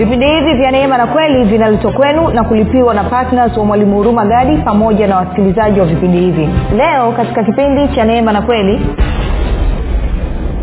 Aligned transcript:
vipindi 0.00 0.26
hivi 0.26 0.54
vya 0.54 0.70
neema 0.70 0.98
na 0.98 1.06
kweli 1.06 1.44
vinaletwa 1.44 1.92
kwenu 1.92 2.28
na 2.28 2.44
kulipiwa 2.44 2.94
na 2.94 3.04
ptns 3.04 3.56
wa 3.56 3.64
mwalimu 3.64 3.96
huruma 3.96 4.24
gadi 4.26 4.56
pamoja 4.56 5.06
na 5.06 5.16
wasikilizaji 5.16 5.80
wa 5.80 5.86
vipindi 5.86 6.18
hivi. 6.18 6.48
Leo 6.76 7.12
katika 7.12 7.44
kipindi 7.44 7.88
cha 7.94 8.04
neema 8.04 8.32
na 8.32 8.42
kweli 8.42 8.80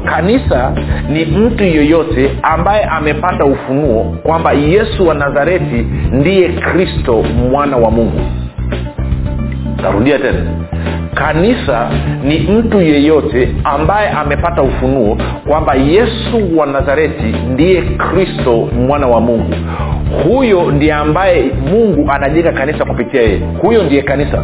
kanisa 0.05 0.71
ni 1.09 1.25
mtu 1.25 1.63
yoyote 1.63 2.31
ambaye 2.43 2.83
amepata 2.83 3.45
ufunuo 3.45 4.03
kwamba 4.23 4.51
yesu 4.53 5.07
wa 5.07 5.13
nazareti 5.15 5.85
ndiye 6.11 6.49
kristo 6.49 7.23
mwana 7.51 7.77
wa 7.77 7.91
mungu. 7.91 8.21
Tarudia 9.81 10.19
tena 10.19 10.45
kanisa 11.13 11.89
ni 12.23 12.39
mtu 12.39 12.81
yeyote 12.81 13.49
ambaye 13.63 14.09
amepata 14.09 14.61
ufunuo 14.61 15.17
kwamba 15.47 15.75
yesu 15.75 16.57
wa 16.57 16.65
nazareti 16.65 17.35
ndiye 17.53 17.81
kristo 17.81 18.69
mwana 18.87 19.07
wa 19.07 19.21
mungu. 19.21 19.53
Huyo 20.23 20.71
ndiye 20.71 20.93
ambaye 20.93 21.43
mungu 21.71 22.11
anajenga 22.11 22.51
kanisa 22.51 22.85
kupitia 22.85 23.21
yeye. 23.21 23.41
Huyo 23.61 23.83
ndiye 23.83 24.01
kanisa 24.01 24.43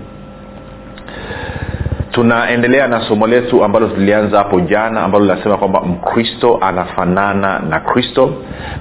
tunaendelea 2.11 2.87
na 2.87 3.01
somo 3.01 3.27
letu 3.27 3.63
ambalo 3.63 3.87
tulianza 3.87 4.37
hapo 4.37 4.59
jana 4.61 5.03
ambalo 5.03 5.25
linasema 5.25 5.57
kwamba 5.57 5.81
mkristo 5.81 6.57
anafanana 6.61 7.59
na 7.69 7.79
kristo. 7.79 8.33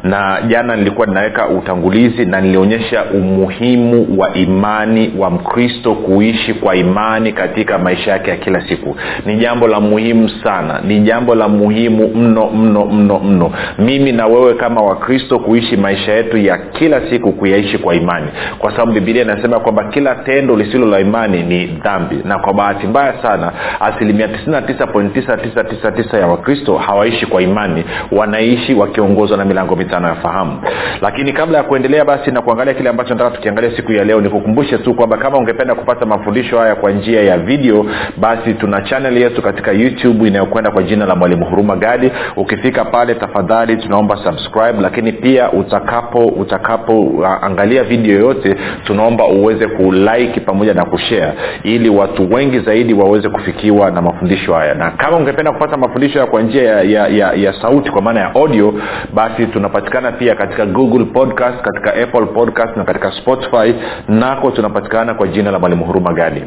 Na 0.02 0.42
jana 0.48 0.76
nilikuwa 0.76 1.06
ninaweka 1.06 1.48
utangulizi 1.48 2.24
na 2.24 2.40
nilionyesha 2.40 3.04
umuhimu 3.04 4.06
wa 4.20 4.34
imani 4.34 5.12
wa 5.18 5.30
mkristo 5.30 5.94
kuishi 5.94 6.54
kwa 6.54 6.76
imani 6.76 7.32
katika 7.32 7.78
maisha 7.78 8.10
yake 8.10 8.30
ya 8.30 8.36
kila 8.36 8.68
siku. 8.68 8.96
Ni 9.26 9.36
jambo 9.36 9.68
la 9.68 9.80
muhimu 9.80 10.28
sana 10.28 10.80
ni 10.84 11.00
jambo 11.00 11.34
la 11.34 11.48
muhimu 11.48 12.08
mno 12.14 12.50
mno 12.50 12.84
mno 12.84 13.18
mno. 13.18 13.52
Mimi 13.78 14.12
na 14.12 14.26
wewe 14.26 14.54
kama 14.54 14.82
wakristo 14.82 15.38
kuishi 15.38 15.76
maisha 15.76 16.12
yetu 16.12 16.36
ya 16.36 16.58
kila 16.58 17.10
siku 17.10 17.32
kuyaishi 17.32 17.78
kwa 17.78 17.94
imani. 17.94 18.26
Kwa 18.58 18.70
sababu 18.70 18.92
bibilia 18.92 19.22
inasema 19.22 19.60
kwamba 19.60 19.84
kila 19.84 20.14
tendo 20.14 20.56
lisilo 20.56 20.86
la 20.86 21.00
imani 21.00 21.42
ni 21.42 21.66
dhambi. 21.66 22.16
Na 22.24 22.38
kwa 22.38 22.54
bahati 22.54 22.86
mbaya 22.86 23.19
sana. 23.22 23.52
Asilimia 23.80 24.26
99.999 24.26 26.20
ya 26.20 26.26
wakristo 26.26 26.76
hawaishi 26.78 27.26
kwa 27.26 27.42
imani. 27.42 27.84
Wanaishi 28.12 28.74
wakiongozwa 28.74 29.36
na 29.36 29.44
milango 29.44 29.76
mitano 29.76 30.08
ya 30.08 30.14
fahamu. 30.14 30.60
Lakini 31.00 31.32
kabla 31.32 31.58
ya 31.58 31.64
kuendelea 31.64 32.04
basi 32.04 32.30
na 32.30 32.42
kuangalia 32.42 32.74
kile 32.74 32.88
ambacho 32.90 33.14
nataka 33.14 33.36
tukiangalia 33.36 33.76
siku 33.76 33.92
ya 33.92 34.04
leo 34.04 34.20
nikukumbushe 34.20 34.78
tu 34.78 34.94
kwamba 34.94 35.16
kama 35.16 35.38
ungependa 35.38 35.74
kupata 35.74 36.06
mafundisho 36.06 36.58
haya 36.58 36.74
kwa 36.74 36.90
njia 36.90 37.22
ya 37.22 37.38
video 37.38 37.86
basi 38.16 38.54
tuna 38.54 38.80
chanel 38.82 39.16
yetu 39.18 39.42
katika 39.42 39.72
youtube 39.72 40.28
inayokwenda 40.28 40.70
kwa 40.70 40.82
jina 40.82 41.06
la 41.06 41.16
mwalimu 41.16 41.44
huruma 41.46 41.76
gadi. 41.76 42.10
Ukifika 42.36 42.84
pale 42.84 43.14
tafadhali 43.14 43.76
tunaomba 43.76 44.16
subscribe 44.16 44.80
lakini 44.80 45.12
pia 45.12 45.52
utakapo 45.52 46.26
utakapo 46.26 47.00
uh, 47.00 47.82
video 47.88 48.14
yoyote 48.14 48.56
tunaomba 48.84 49.24
uweze 49.26 49.66
kulike 49.66 50.40
pamoja 50.40 50.74
na 50.74 50.84
kushare 50.84 51.32
ili 51.62 51.88
watu 51.88 52.34
wengi 52.34 52.60
zaidi 52.60 52.94
waweze 53.10 53.28
kufikiwa 53.28 53.90
na 53.90 54.02
mafundisho 54.02 54.54
haya. 54.54 54.74
Na 54.74 54.90
kama 54.90 55.16
ungependa 55.16 55.52
kupata 55.52 55.76
mafundisho 55.76 56.18
haya 56.18 56.30
kwa 56.30 56.42
njia 56.42 56.62
ya, 56.62 56.82
ya, 56.82 57.08
ya, 57.08 57.32
ya 57.32 57.52
sauti 57.62 57.90
kwa 57.90 58.02
maana 58.02 58.20
ya 58.20 58.34
audio 58.34 58.74
basi 59.14 59.46
tunapatikana 59.46 60.12
pia 60.12 60.34
katika 60.34 60.66
google 60.66 61.04
podcast 61.04 61.60
katika 61.62 61.94
apple 62.02 62.26
podcast 62.26 62.76
na 62.76 62.84
katika 62.84 63.12
spotify. 63.12 63.74
Nako 64.08 64.50
tunapatikana 64.50 65.14
kwa 65.14 65.28
jina 65.28 65.50
la 65.50 65.58
mwalimu 65.58 65.84
huruma 65.84 66.12
gadi 66.12 66.44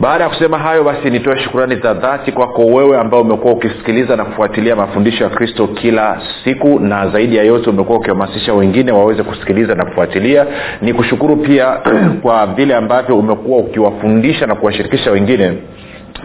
baada 0.00 0.24
ya 0.24 0.30
kusema 0.30 0.58
hayo 0.58 0.84
basi 0.84 1.10
nitoe 1.10 1.38
shukurani 1.38 1.76
za 1.76 1.94
dhati 1.94 2.32
kwako 2.32 2.66
wewe 2.66 2.98
ambao 2.98 3.20
umekuwa 3.20 3.52
ukisikiliza 3.52 4.16
na 4.16 4.24
kufuatilia 4.24 4.76
mafundisho 4.76 5.24
ya 5.24 5.30
kristo 5.30 5.66
kila 5.66 6.22
siku 6.44 6.80
na 6.80 7.08
zaidi 7.08 7.36
ya 7.36 7.44
yote 7.44 7.70
umekuwa 7.70 7.98
ukihamasisha 7.98 8.54
wengine 8.54 8.92
waweze 8.92 9.22
kusikiliza 9.22 9.74
na 9.74 9.84
kufuatilia. 9.84 10.46
Ni 10.82 10.94
kushukuru 10.94 11.36
pia 11.36 11.80
kwa 12.22 12.46
vile 12.46 12.74
ambavyo 12.74 13.18
umekuwa 13.18 13.58
ukiwafundisha 13.58 14.46
na 14.46 14.54
kuwashirikisha 14.54 15.10
wengine 15.10 15.52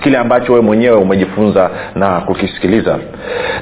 kile 0.03 0.17
ambacho 0.17 0.53
wewe 0.53 0.65
mwenyewe 0.65 0.95
umejifunza 0.97 1.69
na 1.95 2.21
kukisikiliza. 2.21 2.97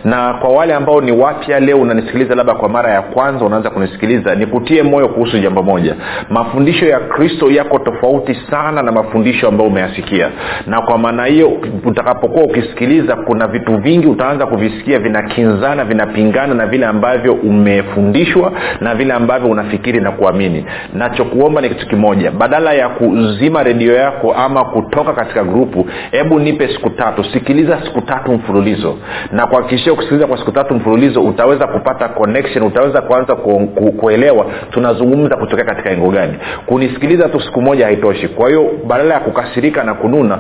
Na 0.05 0.33
kwa 0.33 0.49
wale 0.49 0.73
ambao 0.73 1.01
ni 1.01 1.11
wapya 1.11 1.59
leo 1.59 1.77
unanisikiliza 1.81 2.35
labda 2.35 2.53
kwa 2.53 2.69
mara 2.69 2.91
ya 2.93 3.01
kwanza 3.01 3.45
unaanza 3.45 3.69
kunisikiliza 3.69 4.35
nikutie 4.35 4.83
moyo 4.83 5.07
kuhusu 5.07 5.39
jambo 5.39 5.63
moja. 5.63 5.95
Mafundisho 6.29 6.85
ya 6.85 6.99
kristo 6.99 7.51
yako 7.51 7.79
tofauti 7.79 8.37
sana 8.51 8.81
na 8.81 8.91
mafundisho 8.91 9.47
ambayo 9.47 9.69
umeyasikia. 9.69 10.29
Na 10.67 10.81
kwa 10.81 10.97
maana 10.97 11.25
hiyo 11.25 11.51
utakapokuwa 11.85 12.43
ukisikiliza 12.43 13.15
kuna 13.15 13.47
vitu 13.47 13.77
vingi 13.77 14.07
utaanza 14.07 14.45
kuvisikia 14.45 14.99
vinakinzana 14.99 15.85
vinapingana 15.85 16.53
na 16.53 16.65
vile 16.67 16.85
ambavyo 16.85 17.33
umefundishwa 17.33 18.51
na 18.81 18.95
vile 18.95 19.13
ambavyo 19.13 19.49
unafikiri 19.49 19.99
na 19.99 20.11
kuamini. 20.11 20.66
Nachokuomba 20.93 21.61
ni 21.61 21.69
kitu 21.69 21.87
kimoja. 21.87 22.31
Badala 22.31 22.73
ya 22.73 22.90
kuzima 22.90 23.63
redio 23.63 23.93
yako 23.93 24.34
ama 24.34 24.63
kutoka 24.66 25.13
katika 25.13 25.43
grupu 25.43 25.87
hebu 26.11 26.40
nipe 26.40 26.67
siku 26.67 26.90
tatu. 26.90 27.23
Sikiliza 27.23 27.81
siku 27.85 28.02
tatu 28.02 28.31
mfululizo. 28.31 28.97
Na 29.31 29.47
kuhakikishia 29.47 29.93
kusikiliza 29.93 30.28
kwa 30.28 30.37
siku 30.37 30.52
tatu 30.52 30.73
mfululizo 30.73 31.22
utaweza 31.22 31.67
kupata 31.67 32.09
connection 32.09 32.63
utaweza 32.63 33.02
kuanza 33.02 33.35
ku, 33.35 33.67
ku, 33.67 33.91
kuelewa 33.91 34.46
tunazungumza 34.72 35.37
kutokea 35.37 35.66
katika 35.66 35.90
engo 35.90 36.09
gani. 36.11 36.34
Kunisikiliza 36.66 37.29
tu 37.29 37.40
siku 37.41 37.61
moja 37.61 37.85
haitoshi. 37.85 38.28
Kwa 38.28 38.47
hiyo 38.49 38.72
badala 38.87 39.13
ya 39.13 39.19
kukasirika 39.19 39.84
na 39.84 39.93
kununa 39.93 40.37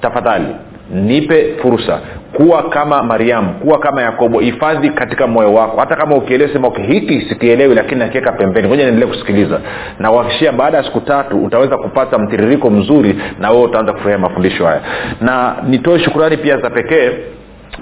tafadhali 0.00 0.46
nipe 0.92 1.54
fursa. 1.62 2.00
Kuwa 2.32 2.62
kama 2.68 3.02
mariamu 3.02 3.54
kuwa 3.54 3.78
kama 3.78 4.02
yakobo. 4.02 4.40
Hifadhi 4.40 4.90
katika 4.90 5.26
moyo 5.26 5.54
wako. 5.54 5.80
Hata 5.80 5.96
kama 5.96 6.16
ukielewa 6.16 6.52
sema 6.52 6.68
okay, 6.68 6.84
hiki 6.84 7.20
sikielewi 7.28 7.74
lakini 7.74 8.00
nakiweka 8.00 8.32
pembeni. 8.32 8.72
Oja 8.72 8.84
niendelee 8.84 9.06
kusikiliza. 9.06 9.60
Na 9.98 10.12
uhakikishia 10.12 10.52
baada 10.52 10.76
ya 10.78 10.84
siku 10.84 11.00
tatu 11.00 11.44
utaweza 11.44 11.76
kupata 11.76 12.18
mtiririko 12.18 12.70
mzuri 12.70 13.18
na 13.40 13.50
wewe 13.50 13.62
utaanza 13.62 13.92
kufurahia 13.92 14.18
mafundisho 14.18 14.66
haya. 14.66 14.80
Na 15.20 15.56
nitoe 15.68 15.98
shukurani 15.98 16.36
pia 16.36 16.58
za 16.58 16.70
pekee 16.70 17.10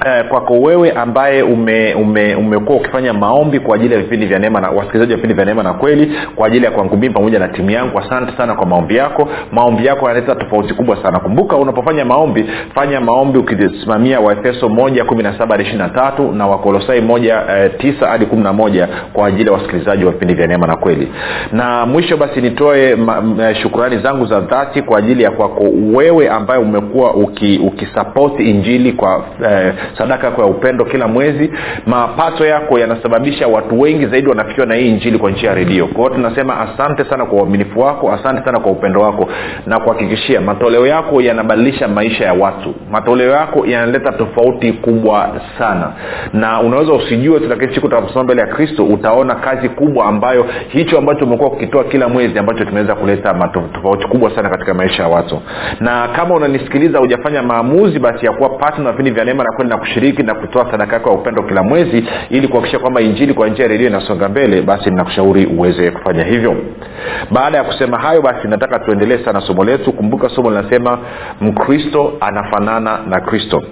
eh, 0.06 0.24
kwako 0.28 0.54
wewe 0.60 0.90
ambaye 0.92 1.42
ume, 1.42 1.94
ume, 1.94 2.56
ukifanya 2.56 3.12
maombi 3.12 3.60
kwa 3.60 3.74
ajili 3.76 3.94
ya 3.94 4.00
vipindi 4.00 4.26
vya 4.26 4.38
neema 4.38 4.60
na 4.60 4.70
wasikilizaji 4.70 5.12
wa 5.12 5.16
vipindi 5.16 5.34
vya 5.34 5.44
neema 5.44 5.62
na 5.62 5.72
kweli 5.72 6.12
kwa 6.36 6.46
ajili 6.46 6.64
ya 6.64 6.70
kwangu 6.70 6.96
mimi 6.96 7.14
pamoja 7.14 7.38
na 7.38 7.48
timu 7.48 7.70
yangu 7.70 7.98
asante 7.98 8.36
sana 8.36 8.54
kwa 8.54 8.66
maombi 8.66 8.96
yako. 8.96 9.28
Maombi 9.52 9.86
yako 9.86 10.08
yanaleta 10.08 10.34
tofauti 10.34 10.74
kubwa 10.74 11.02
sana. 11.02 11.18
Kumbuka 11.20 11.56
unapofanya 11.56 12.04
maombi 12.04 12.44
fanya 12.74 13.00
maombi 13.00 13.38
ukisimamia 13.38 14.20
waefeso 14.20 14.68
moja 14.68 15.04
kumi 15.04 15.22
na 15.22 15.38
saba 15.38 15.52
hadi 15.52 15.62
ishiri 15.62 15.78
na 15.78 15.88
tatu 15.88 16.32
na 16.32 16.46
wakolosai 16.46 17.00
moja 17.00 17.42
eh, 17.50 17.70
tisa 17.78 18.06
hadi 18.08 18.26
kumi 18.26 18.42
na 18.42 18.52
moja 18.52 18.88
kwa 19.12 19.26
ajili 19.26 19.46
ya 19.46 19.52
wasikilizaji 19.52 20.04
wa 20.04 20.12
vipindi 20.12 20.34
vya 20.34 20.46
neema 20.46 20.66
na 20.66 20.76
kweli. 20.76 21.08
Na 21.52 21.86
mwisho 21.86 22.16
basi 22.16 22.40
nitoe 22.40 22.96
shukurani 23.62 23.98
zangu 23.98 24.26
za 24.26 24.40
dhati 24.40 24.82
kwa 24.82 24.98
ajili 24.98 25.22
ya 25.22 25.30
kwako 25.30 25.64
wewe 25.94 26.28
ambaye 26.28 26.60
umekuwa 26.60 27.14
ukisapoti 27.14 28.34
uki 28.34 28.50
injili 28.50 28.92
kwa 28.92 29.24
eh, 29.50 29.74
sadaka 29.98 30.26
yako 30.26 30.40
ya 30.40 30.46
upendo 30.46 30.84
kila 30.84 31.08
mwezi. 31.08 31.50
Mapato 31.86 32.46
yako 32.46 32.78
yanasababisha 32.78 33.46
watu 33.48 33.80
wengi 33.80 34.06
zaidi 34.06 34.28
wanafikiwa 34.28 34.66
na 34.66 34.74
hii 34.74 34.88
injili 34.88 35.18
kwa 35.18 35.30
njia 35.30 35.48
ya 35.48 35.54
redio. 35.54 35.86
Kwao 35.86 36.08
tunasema 36.10 36.60
asante 36.60 37.04
sana 37.04 37.26
kwa 37.26 37.38
uaminifu 37.38 37.80
wako 37.80 38.12
asante 38.12 38.44
sana 38.44 38.60
kwa 38.60 38.72
upendo 38.72 39.00
wako. 39.00 39.28
Na 39.66 39.80
kuhakikishia 39.80 40.40
matoleo 40.40 40.86
yako 40.86 41.20
yanabadilisha 41.22 41.88
maisha 41.88 42.24
ya 42.24 42.32
watu. 42.32 42.74
Matoleo 42.90 43.30
yako 43.30 43.66
yanaleta 43.66 44.12
tofauti 44.12 44.72
kubwa 44.72 45.40
sana. 45.58 45.92
Na 46.32 46.60
unaweza 46.60 46.92
usijue 46.92 47.40
siku 47.74 47.86
utakaposoma 47.86 48.24
mbele 48.24 48.40
ya 48.40 48.46
kristo 48.46 48.84
utaona 48.84 49.34
kazi 49.34 49.68
kubwa 49.68 50.06
ambayo 50.06 50.46
hicho 50.68 50.98
ambacho 50.98 51.24
umekuwa 51.24 51.50
ukitoa 51.50 51.84
kila 51.84 52.08
mwezi 52.08 52.38
ambacho 52.38 52.64
kimeweza 52.64 52.94
kuleta 52.94 53.34
tofauti 53.74 54.06
kubwa 54.06 54.30
sana 54.36 54.50
katika 54.50 54.74
maisha 54.74 55.02
ya 55.02 55.08
watu. 55.08 55.40
Na 55.80 56.08
kama 56.08 56.34
unanisikiliza 56.34 56.98
hujafanya 56.98 57.42
maamuzi 57.42 57.98
basi 57.98 58.26
ya 58.26 58.32
kuwa 58.32 58.48
patna 58.48 58.84
na 58.84 58.90
vipindi 58.90 59.10
vya 59.10 59.24
neema 59.24 59.44
na 59.44 59.52
kweli 59.52 59.69
na 59.70 59.78
kushiriki 59.78 60.22
na 60.22 60.34
kutoa 60.34 60.70
sadaka 60.70 60.94
yako 60.94 61.10
ya 61.10 61.16
upendo 61.16 61.42
kila 61.42 61.62
mwezi 61.62 62.04
ili 62.30 62.48
kuhakikisha 62.48 62.78
kwamba 62.78 63.00
injili 63.00 63.34
kwa 63.34 63.48
njia 63.48 63.66
redio 63.68 63.86
inasonga 63.86 64.28
mbele 64.28 64.62
basi 64.62 64.90
ninakushauri 64.90 65.46
uweze 65.46 65.90
kufanya 65.90 66.24
hivyo. 66.24 66.56
Baada 67.30 67.58
ya 67.58 67.64
kusema 67.64 67.98
hayo 67.98 68.22
basi 68.22 68.48
nataka 68.48 68.78
tuendelee 68.78 69.24
sana 69.24 69.40
somo 69.40 69.64
letu. 69.64 69.92
Kumbuka 69.92 70.28
somo 70.28 70.50
linasema 70.50 70.98
mkristo 71.40 72.12
anafanana 72.20 72.98
na 73.08 73.20
kristo 73.20 73.62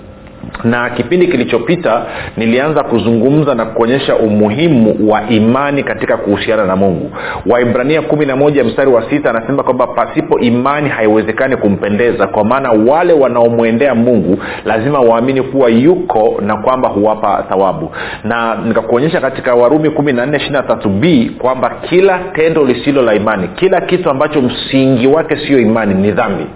na 0.65 0.91
kipindi 0.91 1.27
kilichopita 1.27 2.03
nilianza 2.37 2.83
kuzungumza 2.83 3.55
na 3.55 3.65
kuonyesha 3.65 4.17
umuhimu 4.17 5.11
wa 5.11 5.29
imani 5.29 5.83
katika 5.83 6.17
kuhusiana 6.17 6.65
na 6.67 6.77
mungu. 6.77 7.11
Waibrania 7.47 8.03
kumi 8.03 8.27
na 8.27 8.37
moja 8.37 8.65
mstari 8.65 8.91
wa 8.91 9.11
sita 9.11 9.31
anasema 9.31 9.63
kwamba 9.63 9.87
pasipo 9.87 10.39
imani 10.41 10.89
haiwezekani 10.89 11.57
kumpendeza 11.57 12.27
kwa 12.27 12.45
maana 12.45 12.71
wale 12.71 13.13
wanaomwendea 13.13 13.95
mungu 13.95 14.39
lazima 14.65 15.01
waamini 15.01 15.43
kuwa 15.43 15.69
yuko 15.71 16.35
na 16.47 16.57
kwamba 16.57 16.89
huwapa 16.89 17.45
thawabu. 17.49 17.91
Na 18.25 18.55
nikakuonyesha 18.69 19.21
katika 19.21 19.55
warumi 19.55 19.91
kumi 19.91 20.13
na 20.13 20.27
nne 20.27 20.37
ishirina 20.37 20.63
tatu 20.63 20.89
b 20.89 21.31
kwamba 21.39 21.71
kila 21.89 22.19
tendo 22.19 22.65
lisilo 22.65 23.03
la 23.03 23.15
imani 23.15 23.49
kila 23.49 23.81
kitu 23.81 24.11
ambacho 24.11 24.43
msingi 24.43 25.07
wake 25.07 25.37
siyo 25.37 25.61
imani 25.61 25.95
ni 25.95 26.13
dhambi. 26.13 26.47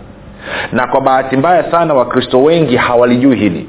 Na 0.72 0.86
kwa 0.86 1.00
bahati 1.00 1.36
mbaya 1.36 1.70
sana 1.70 1.94
wakristo 1.94 2.42
wengi 2.42 2.76
hawalijui 2.76 3.36
hili 3.36 3.66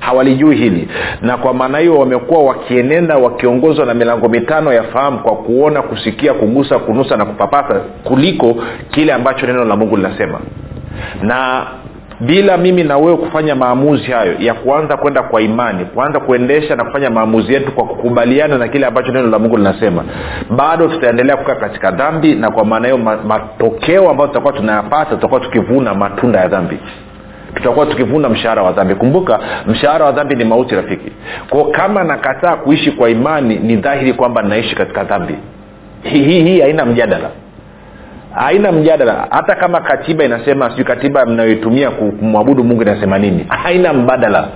hawalijui 0.00 0.56
hili. 0.56 0.88
Na 1.22 1.36
kwa 1.36 1.54
maana 1.54 1.78
hiyo 1.78 1.98
wamekuwa 1.98 2.42
wakienenda 2.42 3.16
wakiongozwa 3.16 3.86
na 3.86 3.94
milango 3.94 4.28
mitano 4.28 4.72
ya 4.72 4.82
fahamu 4.82 5.18
kwa 5.18 5.36
kuona 5.36 5.82
kusikia 5.82 6.34
kugusa 6.34 6.78
kunusa 6.78 7.16
na 7.16 7.24
kupapasa 7.24 7.74
kuliko 8.04 8.56
kile 8.90 9.12
ambacho 9.12 9.46
neno 9.46 9.64
la 9.64 9.76
mungu 9.76 9.96
linasema. 9.96 10.40
Na 11.22 11.66
bila 12.20 12.56
mimi 12.56 12.84
na 12.84 12.96
wewe 12.98 13.16
kufanya 13.16 13.54
maamuzi 13.54 14.10
hayo 14.10 14.34
ya 14.38 14.54
kuanza 14.54 14.96
kwenda 14.96 15.22
kwa 15.22 15.42
imani 15.42 15.84
kuanza 15.84 16.20
kuendesha 16.20 16.76
na 16.76 16.84
kufanya 16.84 17.10
maamuzi 17.10 17.52
yetu 17.54 17.72
kwa 17.72 17.84
kukubaliana 17.84 18.58
na 18.58 18.68
kile 18.68 18.86
ambacho 18.86 19.12
neno 19.12 19.26
la 19.28 19.38
mungu 19.38 19.56
linasema 19.56 20.04
bado 20.50 20.88
tutaendelea 20.88 21.36
kukaa 21.36 21.54
katika 21.54 21.90
dhambi 21.90 22.34
na 22.34 22.50
kwa 22.50 22.64
maana 22.64 22.88
hiyo 22.88 22.98
matokeo 23.26 24.10
ambayo 24.10 24.28
tutakuwa 24.28 24.52
tunayapata 24.52 25.10
tutakuwa 25.10 25.40
tukivuna 25.40 25.94
matunda 25.94 26.40
ya 26.40 26.48
dhambi 26.48 26.78
tutakuwa 27.56 27.86
tukivuna 27.86 28.28
mshahara 28.28 28.62
wa 28.62 28.72
dhambi. 28.72 28.94
Kumbuka 28.94 29.40
mshahara 29.66 30.04
wa 30.04 30.12
dhambi 30.12 30.34
ni 30.34 30.44
mauti 30.44 30.74
rafiki. 30.74 31.12
Kwao 31.50 31.64
kama 31.64 32.04
nakataa 32.04 32.56
kuishi 32.56 32.90
kwa 32.90 33.10
imani 33.10 33.56
ni 33.58 33.76
dhahiri 33.76 34.12
kwamba 34.12 34.42
naishi 34.42 34.74
katika 34.76 35.04
dhambi. 35.04 35.34
Hii 36.02 36.22
hii 36.22 36.42
hi, 36.42 36.60
haina 36.60 36.86
mjadala. 36.86 37.30
Haina 38.34 38.72
mjadala. 38.72 39.26
Hata 39.30 39.54
kama 39.56 39.80
katiba 39.80 40.24
inasema 40.24 40.70
sijui 40.70 40.84
katiba 40.84 41.26
mnayoitumia 41.26 41.90
kumwabudu 41.90 42.64
mungu 42.64 42.82
inasema 42.82 43.18
nini. 43.18 43.46
Haina 43.48 43.92
mbadala. 43.92 44.48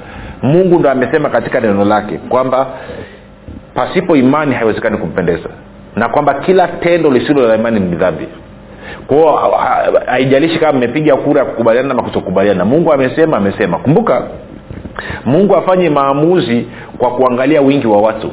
Mungu 0.42 0.78
ndo 0.78 0.90
amesema 0.90 1.28
katika 1.30 1.60
neno 1.60 1.84
lake 1.84 2.18
kwamba 2.28 2.66
pasipo 3.74 4.16
imani 4.16 4.54
haiwezekani 4.54 4.96
kumpendeza. 4.98 5.48
Na 5.96 6.08
kwamba 6.08 6.34
kila 6.34 6.68
tendo 6.68 7.10
lisilo 7.10 7.48
la 7.48 7.54
imani 7.54 7.80
ni 7.80 7.96
dhambi 7.96 8.28
kwao 9.06 9.60
haijalishi 10.06 10.58
kama 10.58 10.72
mmepiga 10.78 11.16
kura 11.16 11.40
ya 11.40 11.46
kukubaliana 11.46 11.90
ama 11.90 12.02
kutokubaliana. 12.02 12.64
Mungu 12.64 12.92
amesema 12.92 13.36
amesema. 13.36 13.78
Kumbuka 13.78 14.22
mungu 15.24 15.56
afanye 15.56 15.90
maamuzi 15.90 16.66
kwa 16.98 17.10
kuangalia 17.10 17.60
wingi 17.60 17.86
wa 17.86 18.00
watu. 18.00 18.30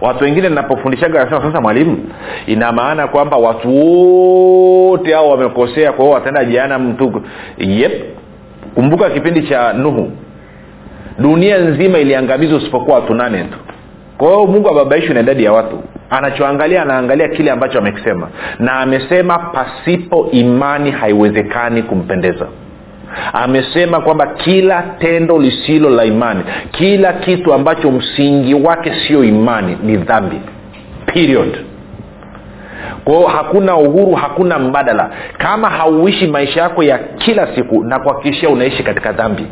Watu 0.00 0.24
wengine 0.24 0.48
napofundishaga 0.48 1.24
nasema 1.24 1.42
sasa 1.42 1.60
mwalimu 1.60 1.98
ina 2.46 2.72
maana 2.72 3.08
kwamba 3.08 3.36
watu 3.36 3.68
wote 3.76 5.14
hao 5.14 5.28
wamekosea 5.30 5.92
kwa 5.92 6.04
hiyo 6.04 6.14
wataenda 6.14 6.44
jiana 6.44 6.78
mtu 6.78 7.22
yep. 7.58 7.92
Kumbuka 8.74 9.10
kipindi 9.10 9.42
cha 9.42 9.72
nuhu. 9.72 10.10
Dunia 11.18 11.58
nzima 11.58 11.98
iliangamizwa 11.98 12.58
usipokuwa 12.58 12.96
watu 12.96 13.14
nane 13.14 13.44
tu 13.44 13.58
kwa 14.18 14.28
hiyo 14.28 14.46
mungu 14.46 14.68
ababaishwi 14.68 15.14
na 15.14 15.20
idadi 15.20 15.44
ya 15.44 15.52
watu. 15.52 15.82
Anachoangalia 16.10 16.82
anaangalia 16.82 17.28
kile 17.28 17.50
ambacho 17.50 17.78
amekisema. 17.78 18.28
Na 18.58 18.72
amesema 18.72 19.38
pasipo 19.38 20.28
imani 20.32 20.90
haiwezekani 20.90 21.82
kumpendeza. 21.82 22.46
Amesema 23.32 24.00
kwamba 24.00 24.26
kila 24.26 24.82
tendo 24.98 25.38
lisilo 25.38 25.90
la 25.90 26.04
imani 26.04 26.40
kila 26.70 27.12
kitu 27.12 27.54
ambacho 27.54 27.90
msingi 27.90 28.54
wake 28.54 28.92
sio 29.06 29.24
imani 29.24 29.78
ni 29.82 29.96
dhambi. 29.96 30.40
Period. 31.06 31.58
Kwao 33.04 33.26
hakuna 33.26 33.76
uhuru 33.76 34.12
hakuna 34.14 34.58
mbadala. 34.58 35.10
Kama 35.38 35.70
hauishi 35.70 36.26
maisha 36.26 36.60
yako 36.62 36.82
ya 36.82 36.98
kila 36.98 37.54
siku 37.54 37.84
na 37.84 37.98
kuhakikishia 37.98 38.48
unaishi 38.48 38.82
katika 38.82 39.12
dhambi. 39.12 39.46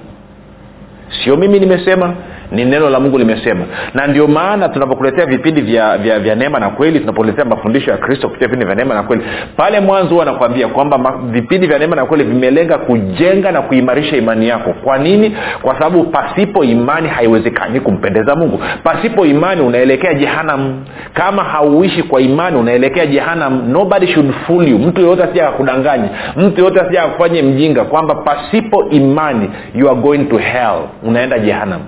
Sio 1.25 1.37
mimi 1.37 1.61
nimesema 1.61 2.15
ni 2.53 2.65
neno 2.65 2.91
la 2.91 3.01
mungu 3.01 3.19
limesema. 3.19 3.65
Na 3.95 4.07
ndio 4.07 4.27
maana 4.27 4.69
tunapokuletea 4.69 5.27
vipindi 5.27 5.61
vya, 5.61 5.99
vya, 5.99 6.19
vya 6.19 6.35
neema 6.35 6.59
na 6.61 6.71
kweli 6.71 7.01
tunapoletea 7.01 7.45
mafundisho 7.45 7.91
ya 7.91 7.97
kristo 7.97 8.27
kupitia 8.29 8.47
vipindi 8.49 8.67
vya 8.67 8.75
neema 8.75 8.95
na 8.95 9.03
kweli 9.03 9.23
pale 9.57 9.81
mwanzo 9.81 10.09
huwa 10.11 10.25
nakwambia 10.25 10.69
kwamba 10.69 11.15
vipindi 11.31 11.67
vya 11.67 11.79
neema 11.79 11.97
na 11.97 12.07
kweli 12.07 12.25
vimelenga 12.25 12.79
kujenga 12.79 13.53
na 13.53 13.63
kuimarisha 13.63 14.17
imani 14.17 14.49
yako. 14.49 14.73
Kwa 14.85 14.99
nini? 14.99 15.37
Kwa 15.63 15.75
sababu 15.75 16.05
pasipo 16.05 16.65
imani 16.65 17.09
haiwezekani 17.09 17.81
kumpendeza 17.81 18.37
mungu. 18.37 18.61
Pasipo 18.85 19.27
imani 19.27 19.61
unaelekea 19.61 20.15
jehanam 20.15 20.85
kama 21.15 21.45
hauishi 21.45 22.03
kwa 22.03 22.21
imani 22.21 22.57
unaelekea 22.57 23.07
jehanam 23.07 23.71
nobody 23.73 24.07
should 24.07 24.33
fool 24.47 24.69
you. 24.69 24.79
Mtu 24.79 25.01
yoyote 25.01 25.23
asija 25.25 25.49
akakudanganya 25.49 26.09
mtu 26.37 26.61
yoyote 26.61 26.81
asija 26.81 27.03
akakufanye 27.03 27.43
mjinga 27.43 27.85
kwamba 27.85 28.15
pasipo 28.15 28.89
imani 28.91 29.51
you 29.75 29.91
are 29.91 30.01
going 30.01 30.25
to 30.25 30.37
hell. 30.39 30.81
Unaenda 31.03 31.39
jehanam 31.39 31.81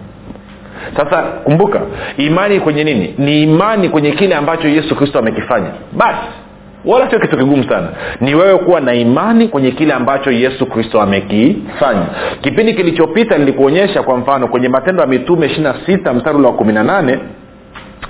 sasa 0.96 1.22
kumbuka 1.22 1.80
imani 2.16 2.60
kwenye 2.60 2.84
nini? 2.84 3.14
Ni 3.18 3.42
imani 3.42 3.88
kwenye 3.88 4.10
kile 4.12 4.34
ambacho 4.34 4.68
yesu 4.68 4.96
kristo 4.96 5.18
amekifanya. 5.18 5.70
Basi 5.92 6.28
wala 6.84 7.10
sio 7.10 7.18
kitu 7.20 7.36
kigumu 7.36 7.64
sana. 7.64 7.88
Ni 8.20 8.34
wewe 8.34 8.58
kuwa 8.58 8.80
na 8.80 8.94
imani 8.94 9.48
kwenye 9.48 9.70
kile 9.70 9.92
ambacho 9.92 10.30
yesu 10.30 10.66
kristo 10.66 11.00
amekifanya. 11.00 12.06
Kipindi 12.40 12.74
kilichopita 12.74 13.38
nilikuonyesha 13.38 14.02
kwa 14.02 14.16
mfano 14.16 14.48
kwenye 14.48 14.68
matendo 14.68 15.00
ya 15.02 15.06
mitume 15.08 15.46
ishiri 15.46 15.62
na 15.62 15.74
sita 15.86 16.12
mstari 16.14 16.36
ule 16.36 16.46
wa 16.46 16.52
kumi 16.52 16.72
na 16.72 16.82
nane 16.84 17.18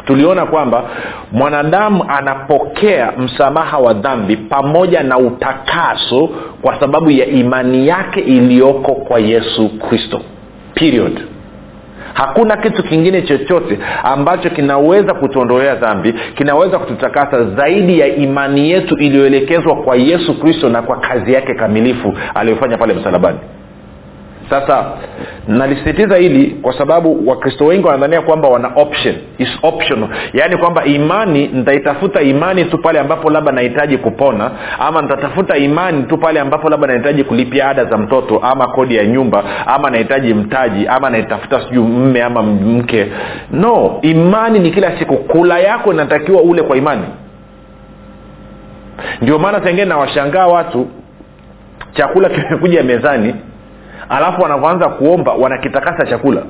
tuliona 0.07 0.47
kwamba 0.47 0.91
mwanadamu 1.33 2.05
anapokea 2.09 3.13
msamaha 3.19 3.79
wa 3.79 3.95
dhambi 3.95 4.37
pamoja 4.37 5.03
na 5.03 5.19
utakaso 5.19 6.31
kwa 6.63 6.81
sababu 6.81 7.11
ya 7.11 7.27
imani 7.27 7.89
yake 7.89 8.21
iliyoko 8.21 8.95
kwa 8.95 9.19
yesu 9.21 9.69
kristo. 9.79 10.21
Period 10.75 11.21
hakuna 12.15 12.57
kitu 12.57 12.83
kingine 12.83 13.23
chochote 13.23 13.79
ambacho 14.03 14.51
kinaweza 14.51 15.15
kutuondolea 15.15 15.75
dhambi 15.75 16.15
kinaweza 16.35 16.79
kututakasa 16.79 17.45
zaidi 17.45 17.99
ya 17.99 18.07
imani 18.07 18.71
yetu 18.71 18.97
iliyoelekezwa 18.99 19.77
kwa 19.77 19.97
yesu 19.97 20.41
kristo 20.41 20.69
na 20.69 20.83
kwa 20.83 20.97
kazi 21.01 21.33
yake 21.33 21.55
kamilifu 21.55 22.15
aliyofanya 22.35 22.77
pale 22.79 22.95
msalabani 22.95 23.39
sasa 24.53 24.85
nalisisitiza 25.49 26.17
hili 26.17 26.51
kwa 26.63 26.79
sababu 26.79 27.29
wakristo 27.29 27.65
wengi 27.67 27.87
wanadhania 27.87 28.21
kwamba 28.21 28.49
wana 28.49 28.69
option. 28.77 29.15
Is 29.39 29.49
optional. 29.63 30.09
Yaani 30.33 30.57
kwamba 30.57 30.85
imani 30.85 31.47
nitaitafuta 31.49 32.23
imani 32.23 32.65
tu 32.65 32.79
pale 32.79 33.01
ambapo 33.01 33.31
labda 33.31 33.53
nahitaji 33.53 33.99
kupona 33.99 34.51
ama 34.79 35.03
nitatafuta 35.03 35.57
imani 35.57 36.03
tu 36.03 36.19
pale 36.19 36.41
ambapo 36.41 36.69
labda 36.69 36.87
nahitaji 36.87 37.25
kulipia 37.25 37.69
ada 37.69 37.85
za 37.85 37.99
mtoto 37.99 38.39
ama 38.39 38.67
kodi 38.67 38.97
ya 38.97 39.07
nyumba 39.07 39.45
ama 39.67 39.91
nahitaji 39.91 40.35
mtaji 40.35 40.87
ama 40.87 41.11
naitafuta 41.11 41.61
sijuu 41.61 41.85
mme 41.85 42.23
ama 42.23 42.43
mke. 42.43 43.07
No 43.53 43.99
imani 44.03 44.59
ni 44.59 44.71
kila 44.71 44.99
siku. 44.99 45.17
Kula 45.17 45.59
yako 45.59 45.93
inatakiwa 45.93 46.43
ule 46.43 46.63
kwa 46.63 46.77
imani. 46.77 47.05
Ndio 49.23 49.39
maana 49.39 49.61
tengine 49.61 49.85
nawashangaa 49.85 50.47
watu 50.47 50.89
chakula 51.93 52.29
kimekuja 52.35 52.83
mezani 52.83 53.35
alafu 54.13 54.43
wanavyoanza 54.43 54.89
kuomba 54.89 55.33
wanakitakasa 55.33 56.07
chakula. 56.07 56.43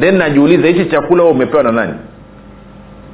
Then 0.00 0.16
najiuliza 0.16 0.68
hichi 0.68 0.84
chakula 0.90 1.24
umepewa 1.24 1.62
na 1.62 1.72
nani? 1.72 1.94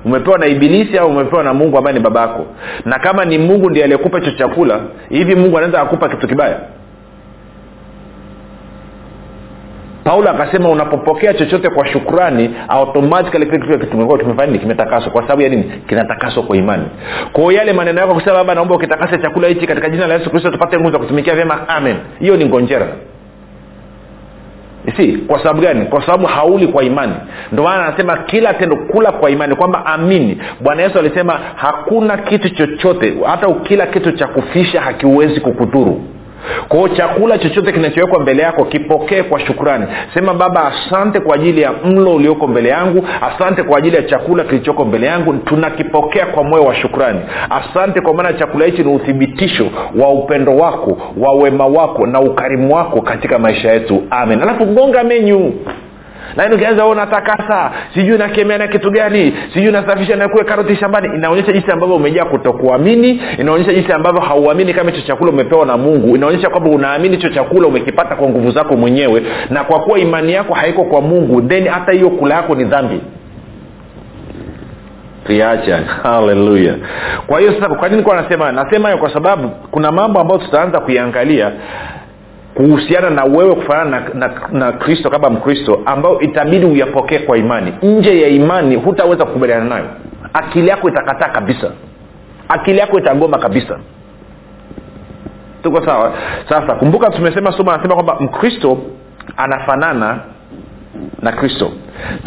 Umepewa 0.04 0.38
na 0.38 0.46
ibilisi 0.46 0.98
au 0.98 1.08
umepewa 1.08 1.42
na 1.44 1.54
mungu 1.54 1.78
ambaye 1.78 1.96
ni 1.96 2.02
baba 2.02 2.20
yako 2.20 2.46
na 2.84 2.98
kama 2.98 3.24
ni 3.24 3.38
mungu 3.38 3.70
ndiye 3.70 3.84
aliyekupa 3.84 4.18
hicho 4.18 4.30
chakula 4.30 4.80
hivi 5.08 5.34
mungu 5.34 5.58
anaweza 5.58 5.80
akupa 5.80 6.08
kitu 6.08 6.28
kibaya? 6.28 6.56
Paulo 10.04 10.30
akasema 10.30 10.68
unapopokea 10.68 11.34
chochote 11.34 11.68
kwa 11.70 11.86
shukrani 11.86 12.54
automatikali 12.68 14.58
kimetakaswa. 14.58 15.12
Kwa 15.12 15.22
sababu 15.22 15.42
ya 15.42 15.48
nini? 15.48 15.64
Kinatakaswa 15.88 16.42
kwa 16.42 16.56
imani. 16.56 16.84
Kwao 17.32 17.52
yale 17.52 17.72
maneno 17.72 18.00
yako 18.00 18.14
kusema 18.14 18.36
baba 18.36 18.54
naomba 18.54 18.74
ukitakasa 18.74 19.18
chakula 19.18 19.48
hichi 19.48 19.66
katika 19.66 19.88
jina 19.88 20.06
la 20.06 20.14
yesu 20.14 20.30
kristo 20.30 20.50
tupate 20.50 20.76
nguvu 20.78 20.92
za 20.92 20.98
kutumikia 20.98 21.34
vyema. 21.34 21.68
Amen. 21.68 21.96
Hiyo 22.20 22.36
ni 22.36 22.46
ngonjera 22.46 22.86
si 24.96 25.12
kwa 25.12 25.38
sababu 25.38 25.60
gani? 25.60 25.86
Kwa 25.86 26.06
sababu 26.06 26.26
hauli 26.26 26.66
kwa 26.66 26.84
imani. 26.84 27.12
Ndio 27.52 27.64
maana 27.64 27.86
anasema 27.86 28.16
kila 28.16 28.54
tendo 28.54 28.76
kula 28.76 29.12
kwa 29.12 29.30
imani 29.30 29.54
kwamba 29.54 29.86
amini 29.86 30.38
bwana 30.60 30.82
yesu 30.82 30.98
alisema 30.98 31.40
hakuna 31.56 32.16
kitu 32.16 32.50
chochote 32.50 33.14
hata 33.26 33.48
ukila 33.48 33.86
kitu 33.86 34.12
cha 34.12 34.26
kufisha 34.26 34.80
hakiwezi 34.80 35.40
kukudhuru 35.40 36.02
kwao 36.68 36.88
chakula 36.88 37.38
chochote 37.38 37.72
kinachowekwa 37.72 38.20
mbele 38.20 38.42
yako 38.42 38.64
kipokee 38.64 39.22
kwa 39.22 39.40
shukrani. 39.40 39.86
Sema 40.14 40.34
baba 40.34 40.72
asante 40.72 41.20
kwa 41.20 41.34
ajili 41.34 41.60
ya 41.62 41.72
mlo 41.84 42.14
ulioko 42.14 42.46
mbele 42.46 42.68
yangu. 42.68 43.06
Asante 43.20 43.62
kwa 43.62 43.78
ajili 43.78 43.96
ya 43.96 44.02
chakula 44.02 44.44
kilichoko 44.44 44.84
mbele 44.84 45.06
yangu. 45.06 45.32
Tunakipokea 45.34 46.26
kwa 46.26 46.44
moyo 46.44 46.64
wa 46.64 46.74
shukrani. 46.74 47.20
Asante 47.50 48.00
kwa 48.00 48.14
maana 48.14 48.32
chakula 48.32 48.66
hichi 48.66 48.82
ni 48.84 48.94
uthibitisho 48.94 49.66
wa 50.00 50.10
upendo 50.10 50.56
wako 50.56 50.98
wa 51.16 51.32
wema 51.34 51.66
wako 51.66 52.06
na 52.06 52.20
ukarimu 52.20 52.74
wako 52.74 53.00
katika 53.02 53.38
maisha 53.38 53.72
yetu. 53.72 54.02
Amen. 54.10 54.42
Alafu 54.42 54.64
gonga 54.64 55.04
menyu 55.04 55.52
lakini 56.36 56.56
ukianza 56.56 56.86
unatakasa 56.86 57.72
sijui 57.94 58.18
nakemea 58.18 58.58
na 58.58 58.68
kitu 58.68 58.90
gani 58.90 59.34
sijui 59.54 59.72
nasafisha 59.72 60.16
nakue 60.16 60.44
karoti 60.44 60.76
shambani 60.76 61.16
inaonyesha 61.16 61.52
jinsi 61.52 61.70
ambavyo 61.70 61.96
umejaa 61.96 62.24
kutokuamini 62.24 63.22
inaonyesha 63.38 63.72
jinsi 63.74 63.92
ambavyo 63.92 64.20
hauamini 64.20 64.74
kama 64.74 64.90
hicho 64.90 65.06
chakula 65.06 65.32
umepewa 65.32 65.66
na 65.66 65.76
mungu 65.76 66.16
inaonyesha 66.16 66.50
kwamba 66.50 66.70
unaamini 66.70 67.16
hicho 67.16 67.28
chakula 67.28 67.68
umekipata 67.68 68.16
kwa 68.16 68.28
nguvu 68.28 68.50
zako 68.50 68.76
mwenyewe 68.76 69.22
na 69.50 69.64
kwa 69.64 69.80
kuwa 69.80 69.98
imani 69.98 70.32
yako 70.32 70.54
haiko 70.54 70.84
kwa 70.84 71.00
mungu 71.00 71.42
then 71.42 71.68
hata 71.68 71.92
hiyo 71.92 72.10
kula 72.10 72.34
yako 72.34 72.54
ni 72.54 72.64
dhambi. 72.64 73.00
Tuiacha 75.26 75.76
haleluya 76.02 76.74
kwa 77.26 77.40
hiyo 77.40 77.54
sasa 77.54 77.74
kwa 77.74 77.88
nini 77.88 78.02
kuwa 78.02 78.22
nasema? 78.22 78.52
Nasema 78.52 78.88
hiyo 78.88 79.00
kwa 79.00 79.12
sababu 79.12 79.48
kuna 79.70 79.92
mambo 79.92 80.20
ambayo 80.20 80.40
tutaanza 80.40 80.80
kuiangalia 80.80 81.52
kuhusiana 82.54 83.10
na 83.10 83.24
wewe 83.24 83.54
kufanana 83.54 84.00
na, 84.14 84.28
na, 84.28 84.48
na 84.52 84.72
kristo 84.72 85.10
kama 85.10 85.30
mkristo 85.30 85.82
ambayo 85.86 86.20
itabidi 86.20 86.66
uyapokee 86.66 87.18
kwa 87.18 87.38
imani. 87.38 87.72
Nje 87.82 88.20
ya 88.20 88.28
imani 88.28 88.76
hutaweza 88.76 89.24
kukubaliana 89.24 89.64
nayo. 89.64 89.84
Akili 90.32 90.68
yako 90.68 90.88
itakataa 90.88 91.28
kabisa. 91.28 91.70
Akili 92.48 92.78
yako 92.78 92.98
itagoma 92.98 93.38
kabisa. 93.38 93.78
Tuko 95.62 95.86
sawa? 95.86 96.12
Sasa 96.48 96.74
kumbuka 96.74 97.10
tumesema 97.10 97.52
somo 97.52 97.70
anasema 97.70 97.94
kwamba 97.94 98.16
mkristo 98.20 98.78
anafanana 99.36 100.20
na 101.22 101.32
kristo. 101.32 101.72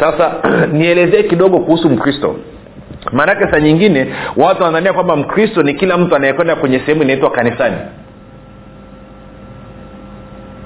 Sasa 0.00 0.32
nielezee 0.72 1.22
kidogo 1.22 1.58
kuhusu 1.58 1.90
mkristo. 1.90 2.36
Maanake 3.12 3.50
saa 3.50 3.60
nyingine 3.60 4.14
watu 4.36 4.62
wanadhania 4.62 4.92
kwamba 4.92 5.16
mkristo 5.16 5.62
ni 5.62 5.74
kila 5.74 5.96
mtu 5.98 6.16
anayekwenda 6.16 6.56
kwenye 6.56 6.78
sehemu 6.78 7.02
inaitwa 7.02 7.30
kanisani 7.30 7.76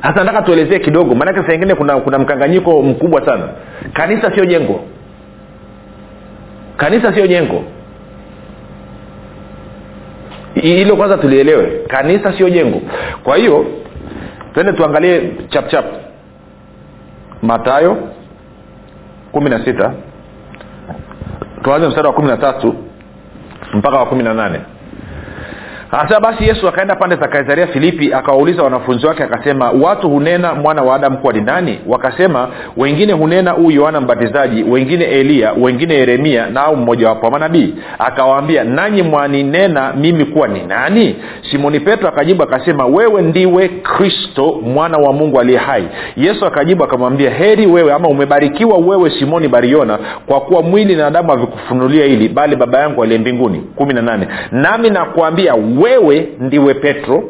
hasa 0.00 0.24
nataka 0.24 0.42
tuelezee 0.42 0.78
kidogo 0.78 1.14
maanake 1.14 1.42
saa 1.46 1.54
ingine 1.54 1.74
kuna, 1.74 1.96
kuna 2.00 2.18
mkanganyiko 2.18 2.82
mkubwa 2.82 3.26
sana. 3.26 3.48
Kanisa 3.92 4.34
sio 4.34 4.44
jengo. 4.46 4.80
Kanisa 6.76 7.14
sio 7.14 7.26
jengo. 7.26 7.64
Hilo 10.54 10.96
kwanza 10.96 11.18
tulielewe. 11.18 11.80
Kanisa 11.88 12.32
sio 12.32 12.50
jengo. 12.50 12.80
Kwa 13.24 13.36
hiyo 13.36 13.66
twende 14.54 14.72
tuangalie 14.72 15.32
chapchap 15.48 15.84
matayo 17.42 17.96
kumi 19.32 19.50
na 19.50 19.64
sita. 19.64 19.92
Tuanze 21.62 21.88
mstari 21.88 22.06
wa 22.06 22.12
kumi 22.12 22.28
na 22.28 22.36
tatu 22.36 22.74
mpaka 23.74 23.98
wa 23.98 24.06
kumi 24.06 24.22
na 24.22 24.34
nane 24.34 24.60
anasema 25.90 26.20
basi 26.20 26.44
yesu 26.44 26.68
akaenda 26.68 26.96
pande 26.96 27.16
za 27.16 27.28
kaisaria 27.28 27.66
filipi 27.66 28.12
akawauliza 28.14 28.62
wanafunzi 28.62 29.06
wake 29.06 29.22
akasema 29.22 29.70
watu 29.70 30.08
hunena 30.10 30.54
mwana 30.54 30.82
wa 30.82 30.96
adamu 30.96 31.18
kuwa 31.18 31.32
ni 31.32 31.40
nani? 31.40 31.78
Wakasema 31.86 32.48
wengine 32.76 33.12
hunena 33.12 33.50
huu 33.50 33.70
yohana 33.70 34.00
mbatizaji 34.00 34.62
wengine 34.62 35.04
eliya 35.04 35.52
wengine 35.52 35.94
yeremia 35.94 36.46
na 36.46 36.60
au 36.62 36.76
mmojawapo 36.76 37.26
wa 37.26 37.32
manabii. 37.32 37.74
Akawaambia 37.98 38.64
nanyi 38.64 39.02
mwaninena 39.02 39.92
mimi 39.96 40.24
kuwa 40.24 40.48
ni 40.48 40.62
nani? 40.66 41.16
Simoni 41.50 41.80
petro 41.80 42.08
akajibu 42.08 42.42
akasema 42.42 42.86
wewe 42.86 43.22
ndiwe 43.22 43.68
kristo 43.68 44.60
mwana 44.64 44.98
wa 44.98 45.12
mungu 45.12 45.40
aliye 45.40 45.58
hai. 45.58 45.84
Yesu 46.16 46.46
akajibu 46.46 46.84
akamwambia 46.84 47.30
heri 47.30 47.66
wewe 47.66 47.92
ama 47.92 48.08
umebarikiwa 48.08 48.78
wewe 48.78 49.10
simoni 49.10 49.48
bariona 49.48 49.98
kwa 50.26 50.40
kuwa 50.40 50.62
mwili 50.62 50.96
na 50.96 51.10
damu 51.10 51.30
havikufunulia 51.30 52.04
hili 52.04 52.28
bali 52.28 52.56
baba 52.56 52.78
yangu 52.78 53.02
aliye 53.02 53.18
mbinguni. 53.18 53.58
Kumi 53.76 53.94
na 53.94 54.02
nane. 54.02 54.28
Nami 54.52 54.90
nakuambia 54.90 55.54
wewe 55.80 56.28
ndiwe 56.40 56.74
petro 56.74 57.24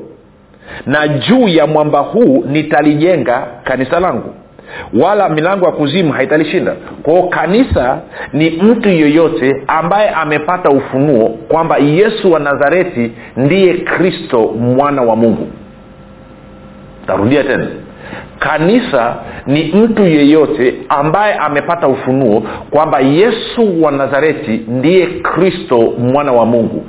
na 0.86 1.08
juu 1.08 1.48
ya 1.48 1.66
mwamba 1.66 1.98
huu 1.98 2.44
nitalijenga 2.48 3.46
kanisa 3.64 4.00
langu 4.00 4.34
wala 5.00 5.28
milango 5.28 5.66
ya 5.66 5.72
kuzimu 5.72 6.12
haitalishinda. 6.12 6.72
Kwao 7.02 7.22
kanisa 7.22 7.98
ni 8.32 8.50
mtu 8.50 8.88
yeyote 8.88 9.62
ambaye 9.66 10.08
amepata 10.10 10.70
ufunuo 10.70 11.28
kwamba 11.28 11.76
yesu 11.78 12.32
wa 12.32 12.40
nazareti 12.40 13.12
ndiye 13.36 13.74
kristo 13.74 14.38
mwana 14.58 15.02
wa 15.02 15.16
mungu. 15.16 15.48
Tarudia 17.06 17.44
tena. 17.44 17.66
Kanisa 18.38 19.16
ni 19.46 19.64
mtu 19.64 20.02
yeyote 20.06 20.74
ambaye 20.88 21.34
amepata 21.34 21.88
ufunuo 21.88 22.40
kwamba 22.70 23.00
yesu 23.00 23.82
wa 23.82 23.92
nazareti 23.92 24.60
ndiye 24.68 25.06
kristo 25.06 25.94
mwana 25.98 26.32
wa 26.32 26.46
mungu 26.46 26.86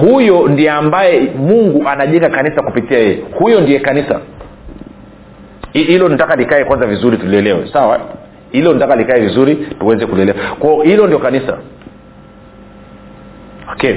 huyo 0.00 0.48
ndiye 0.48 0.70
ambaye 0.70 1.20
mungu 1.20 1.88
anajenga 1.88 2.28
kanisa 2.28 2.62
kupitia 2.62 2.98
yeye. 2.98 3.22
Huyo 3.38 3.60
ndiye 3.60 3.80
kanisa. 3.80 4.20
Hilo 5.72 6.08
nataka 6.08 6.36
likae 6.36 6.64
kwanza 6.64 6.86
vizuri 6.86 7.16
tulielewe. 7.18 7.68
Sawa? 7.72 8.00
Hilo 8.52 8.72
nataka 8.74 8.96
likae 8.96 9.20
vizuri 9.20 9.56
tuweze 9.56 10.06
kulielewa. 10.06 10.38
Kwao 10.58 10.82
hilo 10.82 11.06
ndio 11.06 11.18
kanisa. 11.18 11.58
Okay. 13.72 13.94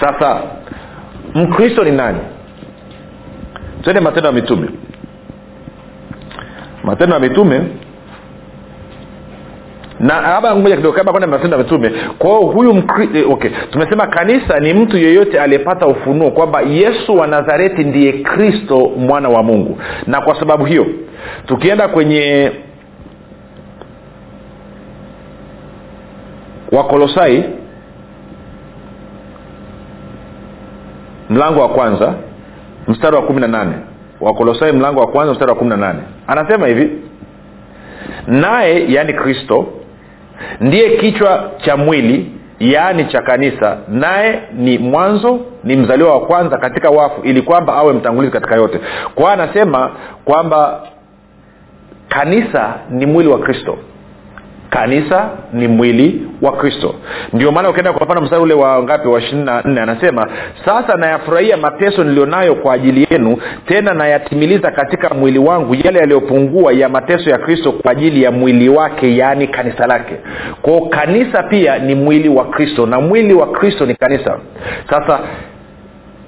Sasa 0.00 0.42
mkristo 1.34 1.84
ni 1.84 1.90
nani? 1.90 2.18
Twende 3.82 4.00
matendo 4.00 4.28
ya 4.28 4.34
mitume. 4.34 4.68
Matendo 6.84 7.14
ya 7.14 7.20
mitume 7.20 7.60
na 10.02 10.20
labda 10.20 10.76
kidogo 10.76 11.02
matendo 11.28 11.56
ya 11.56 11.62
mitume. 11.62 11.92
Kwao 12.18 12.40
huyu 12.40 12.74
mkri, 12.74 13.08
eh, 13.14 13.30
okay. 13.30 13.50
Tumesema 13.70 14.06
kanisa 14.06 14.58
ni 14.60 14.74
mtu 14.74 14.96
yeyote 14.98 15.40
aliyepata 15.40 15.86
ufunuo 15.86 16.30
kwamba 16.30 16.60
yesu 16.60 17.16
wa 17.16 17.26
nazareti 17.26 17.84
ndiye 17.84 18.12
kristo 18.12 18.90
mwana 18.96 19.28
wa 19.28 19.42
mungu. 19.42 19.78
Na 20.06 20.20
kwa 20.20 20.40
sababu 20.40 20.64
hiyo 20.64 20.86
tukienda 21.46 21.88
kwenye 21.88 22.52
wakolosai 26.72 27.44
mlango 31.30 31.60
wa 31.60 31.68
kwanza 31.68 32.14
mstari 32.88 33.16
wa 33.16 33.22
kumi 33.22 33.40
na 33.40 33.48
nane. 33.48 33.74
Wakolosai 34.20 34.72
mlango 34.72 35.00
wa 35.00 35.06
kwanza 35.06 35.32
mstari 35.32 35.50
wa 35.50 35.56
kumi 35.56 35.70
na 35.70 35.76
nane. 35.76 35.98
Anasema 36.26 36.66
hivi 36.66 36.90
naye 38.26 38.92
yaani 38.92 39.12
kristo 39.12 39.66
ndiye 40.60 40.90
kichwa 40.96 41.50
cha 41.56 41.76
mwili 41.76 42.32
yaani 42.60 43.04
cha 43.04 43.22
kanisa. 43.22 43.76
Naye 43.88 44.42
ni 44.54 44.78
mwanzo 44.78 45.40
ni 45.64 45.76
mzaliwa 45.76 46.12
wa 46.14 46.20
kwanza 46.26 46.58
katika 46.58 46.90
wafu 46.90 47.22
ili 47.22 47.42
kwamba 47.42 47.74
awe 47.74 47.92
mtangulizi 47.92 48.32
katika 48.32 48.54
yote. 48.56 48.80
Kwa 49.14 49.32
anasema 49.32 49.90
kwamba 50.24 50.80
kanisa 52.08 52.74
ni 52.90 53.06
mwili 53.06 53.28
wa 53.30 53.38
kristo 53.38 53.78
kanisa 54.72 55.30
ni 55.52 55.68
mwili 55.68 56.26
wa 56.42 56.52
kristo. 56.52 56.94
Ndio 57.32 57.52
maana 57.52 57.70
ukienda 57.70 57.92
kwa 57.92 58.06
mfano 58.06 58.20
mstari 58.20 58.42
ule 58.42 58.54
wa 58.54 58.82
ngapi 58.82 59.08
wa 59.08 59.20
ishiri 59.20 59.42
na 59.42 59.62
nne 59.64 59.80
anasema 59.80 60.28
sasa 60.64 60.96
nayafurahia 60.96 61.56
mateso 61.56 62.04
nilionayo 62.04 62.54
kwa 62.54 62.74
ajili 62.74 63.06
yenu 63.10 63.36
tena 63.66 63.94
nayatimiliza 63.94 64.70
katika 64.70 65.14
mwili 65.14 65.38
wangu 65.38 65.74
yale 65.74 65.98
yaliyopungua 65.98 66.72
ya 66.72 66.88
mateso 66.88 67.30
ya 67.30 67.38
kristo 67.38 67.72
kwa 67.72 67.92
ajili 67.92 68.22
ya 68.22 68.30
mwili 68.30 68.68
wake 68.68 69.16
yaani 69.16 69.46
kanisa 69.48 69.86
lake. 69.86 70.14
Kwao 70.62 70.80
kanisa 70.80 71.42
pia 71.42 71.78
ni 71.78 71.94
mwili 71.94 72.28
wa 72.28 72.44
kristo 72.44 72.86
na 72.86 73.00
mwili 73.00 73.34
wa 73.34 73.46
kristo 73.52 73.86
ni 73.86 73.94
kanisa. 73.94 74.38
Sasa 74.90 75.20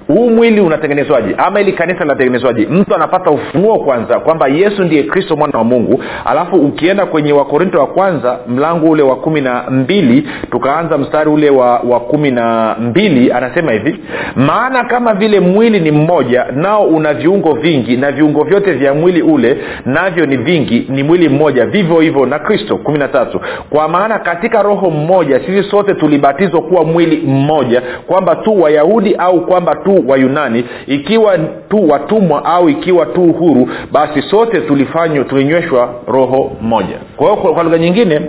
huu 0.07 0.29
mwili 0.29 0.61
unatengenezwaje? 0.61 1.35
Ama 1.37 1.61
ili 1.61 1.73
kanisa 1.73 1.99
linatengenezwaje? 1.99 2.67
Mtu 2.69 2.95
anapata 2.95 3.31
ufunuo 3.31 3.79
kwanza 3.79 4.19
kwamba 4.19 4.47
yesu 4.47 4.83
ndiye 4.83 5.03
kristo 5.03 5.35
mwana 5.35 5.57
wa 5.57 5.63
mungu. 5.63 6.03
Alafu 6.25 6.55
ukienda 6.55 7.05
kwenye 7.05 7.33
wakorinto 7.33 7.79
wa 7.79 7.87
kwanza 7.87 8.39
mlango 8.47 8.89
ule 8.89 9.03
wa 9.03 9.15
kumi 9.15 9.41
na 9.41 9.63
mbili 9.69 10.27
tukaanza 10.51 10.97
mstari 10.97 11.29
ule 11.29 11.49
wa, 11.49 11.79
wa 11.79 11.99
kumi 11.99 12.31
na 12.31 12.75
mbili 12.79 13.31
anasema 13.31 13.71
hivi 13.71 13.99
maana 14.35 14.83
kama 14.83 15.13
vile 15.13 15.39
mwili 15.39 15.79
ni 15.79 15.91
mmoja 15.91 16.45
nao 16.55 16.83
una 16.83 17.13
viungo 17.13 17.53
vingi 17.53 17.97
na 17.97 18.11
viungo 18.11 18.43
vyote 18.43 18.71
vya 18.73 18.93
mwili 18.93 19.21
ule 19.21 19.57
navyo 19.85 20.25
ni 20.25 20.37
vingi 20.37 20.85
ni 20.89 21.03
mwili 21.03 21.29
mmoja 21.29 21.65
vivyo 21.65 21.99
hivyo 21.99 22.25
na 22.25 22.39
kristo. 22.39 22.77
Kumi 22.77 22.97
na 22.97 23.07
tatu 23.07 23.39
kwa 23.69 23.87
maana 23.87 24.19
katika 24.19 24.63
roho 24.63 24.89
mmoja 24.89 25.39
sisi 25.39 25.69
sote 25.71 25.93
tulibatizwa 25.93 26.61
kuwa 26.61 26.85
mwili 26.85 27.17
mmoja 27.27 27.81
kwamba 28.07 28.35
tu 28.35 28.61
wayahudi 28.61 29.15
au 29.15 29.45
kwamba 29.45 29.75
tu 29.75 29.94
wayunani 30.07 30.63
ikiwa 30.87 31.37
tu 31.69 31.89
watumwa 31.89 32.45
au 32.45 32.69
ikiwa 32.69 33.05
tu 33.05 33.21
uhuru 33.23 33.69
basi 33.91 34.21
sote 34.21 34.61
tulifanywa 34.61 35.25
tulinyweshwa 35.25 35.93
roho 36.07 36.51
moja. 36.61 36.95
Kwa 37.17 37.29
hiyo 37.29 37.53
kwa 37.53 37.63
lugha 37.63 37.77
nyingine 37.77 38.21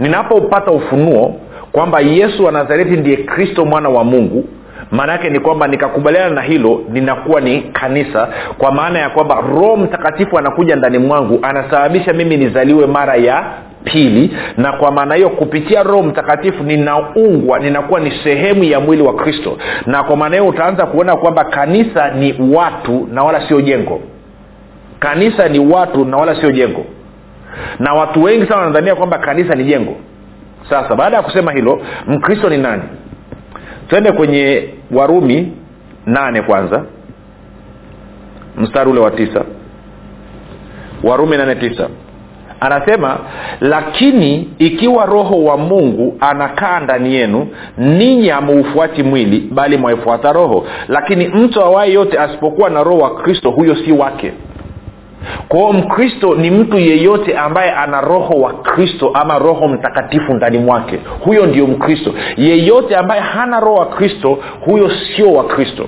ninapopata 0.00 0.70
ufunuo 0.70 1.34
kwamba 1.72 2.00
yesu 2.00 2.44
wa 2.44 2.52
nazareti 2.52 2.90
ndiye 2.96 3.16
kristo 3.16 3.64
mwana 3.64 3.88
wa 3.88 4.04
mungu 4.04 4.44
maana 4.90 5.12
yake 5.12 5.30
ni 5.30 5.40
kwamba 5.40 5.66
nikakubaliana 5.68 6.34
na 6.34 6.42
hilo 6.42 6.82
ninakuwa 6.92 7.40
ni 7.40 7.60
kanisa 7.60 8.28
kwa 8.58 8.72
maana 8.72 8.98
ya 8.98 9.10
kwamba 9.10 9.34
roho 9.40 9.76
mtakatifu 9.76 10.38
anakuja 10.38 10.76
ndani 10.76 10.98
mwangu 10.98 11.38
anasababisha 11.42 12.12
mimi 12.12 12.36
nizaliwe 12.36 12.86
mara 12.86 13.16
ya 13.16 13.44
pili 13.84 14.36
na 14.56 14.72
kwa 14.72 14.90
maana 14.90 15.14
hiyo 15.14 15.30
kupitia 15.30 15.82
roho 15.82 16.02
mtakatifu 16.02 16.62
ninaungwa 16.62 17.58
ninakuwa 17.58 18.00
ni 18.00 18.10
sehemu 18.24 18.64
ya 18.64 18.80
mwili 18.80 19.02
wa 19.02 19.14
kristo. 19.14 19.58
Na 19.86 20.02
kwa 20.02 20.16
maana 20.16 20.36
hiyo 20.36 20.48
utaanza 20.48 20.86
kuona 20.86 21.16
kwamba 21.16 21.44
kanisa 21.44 22.10
ni 22.10 22.34
watu 22.54 23.08
na 23.12 23.22
wala 23.24 23.48
sio 23.48 23.60
jengo. 23.60 24.00
Kanisa 24.98 25.48
ni 25.48 25.58
watu 25.58 26.04
na 26.04 26.16
wala 26.16 26.40
sio 26.40 26.52
jengo. 26.52 26.84
Na 27.78 27.92
watu 27.94 28.22
wengi 28.22 28.46
sana 28.46 28.60
wanadhania 28.60 28.94
kwamba 28.94 29.18
kanisa 29.18 29.54
ni 29.54 29.64
jengo. 29.64 29.96
Sasa 30.70 30.94
baada 30.96 31.16
ya 31.16 31.22
kusema 31.22 31.52
hilo 31.52 31.82
mkristo 32.06 32.48
ni 32.50 32.56
nani? 32.58 32.82
Twende 33.88 34.12
kwenye 34.12 34.68
warumi 34.90 35.52
nane 36.06 36.42
kwanza. 36.42 36.84
Mstari 38.56 38.90
ule 38.90 39.00
wa 39.00 39.10
tisa. 39.10 39.44
Warumi 41.02 41.36
nane 41.36 41.54
tisa 41.54 41.88
anasema 42.60 43.18
lakini 43.60 44.48
ikiwa 44.58 45.06
roho 45.06 45.44
wa 45.44 45.56
mungu 45.56 46.16
anakaa 46.20 46.80
ndani 46.80 47.14
yenu 47.14 47.48
ninyi 47.78 48.28
hamaufuati 48.28 49.02
mwili 49.02 49.48
bali 49.52 49.76
mwaifuata 49.76 50.32
roho. 50.32 50.66
Lakini 50.88 51.28
mtu 51.28 51.62
awaye 51.62 51.92
yote 51.92 52.18
asipokuwa 52.18 52.70
na 52.70 52.82
roho 52.82 52.98
wa 52.98 53.14
kristo 53.14 53.50
huyo 53.50 53.76
si 53.76 53.92
wake. 53.92 54.32
Kwao 55.48 55.72
mkristo 55.72 56.34
ni 56.34 56.50
mtu 56.50 56.78
yeyote 56.78 57.38
ambaye 57.38 57.70
ana 57.70 58.00
roho 58.00 58.34
wa 58.34 58.52
kristo 58.52 59.10
ama 59.14 59.38
roho 59.38 59.68
mtakatifu 59.68 60.34
ndani 60.34 60.58
mwake. 60.58 60.98
Huyo 61.24 61.46
ndio 61.46 61.66
mkristo. 61.66 62.14
Yeyote 62.36 62.96
ambaye 62.96 63.20
hana 63.20 63.60
roho 63.60 63.74
wa 63.74 63.86
kristo 63.86 64.38
huyo 64.60 64.90
sio 64.90 65.32
wa 65.32 65.44
kristo 65.44 65.86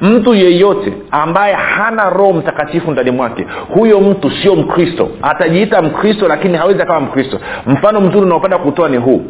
mtu 0.00 0.34
yeyote 0.34 0.92
ambaye 1.10 1.54
hana 1.54 2.10
roho 2.10 2.32
mtakatifu 2.32 2.90
ndani 2.90 3.10
mwake 3.10 3.46
huyo 3.74 4.00
mtu 4.00 4.30
sio 4.30 4.56
mkristo. 4.56 5.08
Atajiita 5.22 5.82
mkristo 5.82 6.28
lakini 6.28 6.56
hawezi 6.58 6.82
akawa 6.82 7.00
mkristo. 7.00 7.40
Mfano 7.66 8.00
mzuri 8.00 8.26
unaopenda 8.26 8.58
kutoa 8.58 8.88
ni 8.88 8.96
huu. 8.96 9.22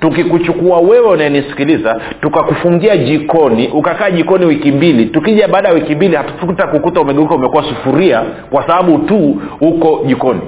Tukikuchukua 0.00 0.78
wewe 0.80 1.08
unayenisikiliza 1.08 2.00
tukakufungia 2.20 2.96
jikoni 2.96 3.68
ukakaa 3.68 4.10
jikoni 4.10 4.46
wiki 4.46 4.72
mbili 4.72 5.06
tukija 5.06 5.48
baada 5.48 5.68
ya 5.68 5.74
wiki 5.74 5.94
mbili 5.94 6.16
hatukuta 6.16 6.66
kukuta 6.66 7.00
umegeuka 7.00 7.34
umekuwa 7.34 7.62
sufuria 7.62 8.22
kwa 8.50 8.66
sababu 8.66 8.98
tu 8.98 9.42
uko 9.60 10.02
jikoni 10.06 10.40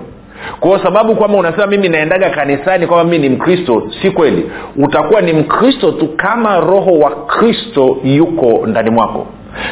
kwa 0.61 0.83
sababu 0.83 1.14
kwamba 1.16 1.38
unasema 1.38 1.66
mimi 1.66 1.88
naendaga 1.88 2.31
kanisani 2.31 2.87
kwamba 2.87 3.05
mimi 3.12 3.29
ni 3.29 3.35
mkristo 3.37 3.88
si 4.03 4.11
kweli. 4.11 4.51
Utakuwa 4.77 5.20
ni 5.20 5.33
mkristo 5.33 5.92
tu 5.92 6.09
kama 6.16 6.61
roho 6.61 6.90
wa 6.99 7.11
kristo 7.11 7.97
yuko 8.05 8.66
ndani 8.66 8.90
mwako. 8.90 9.27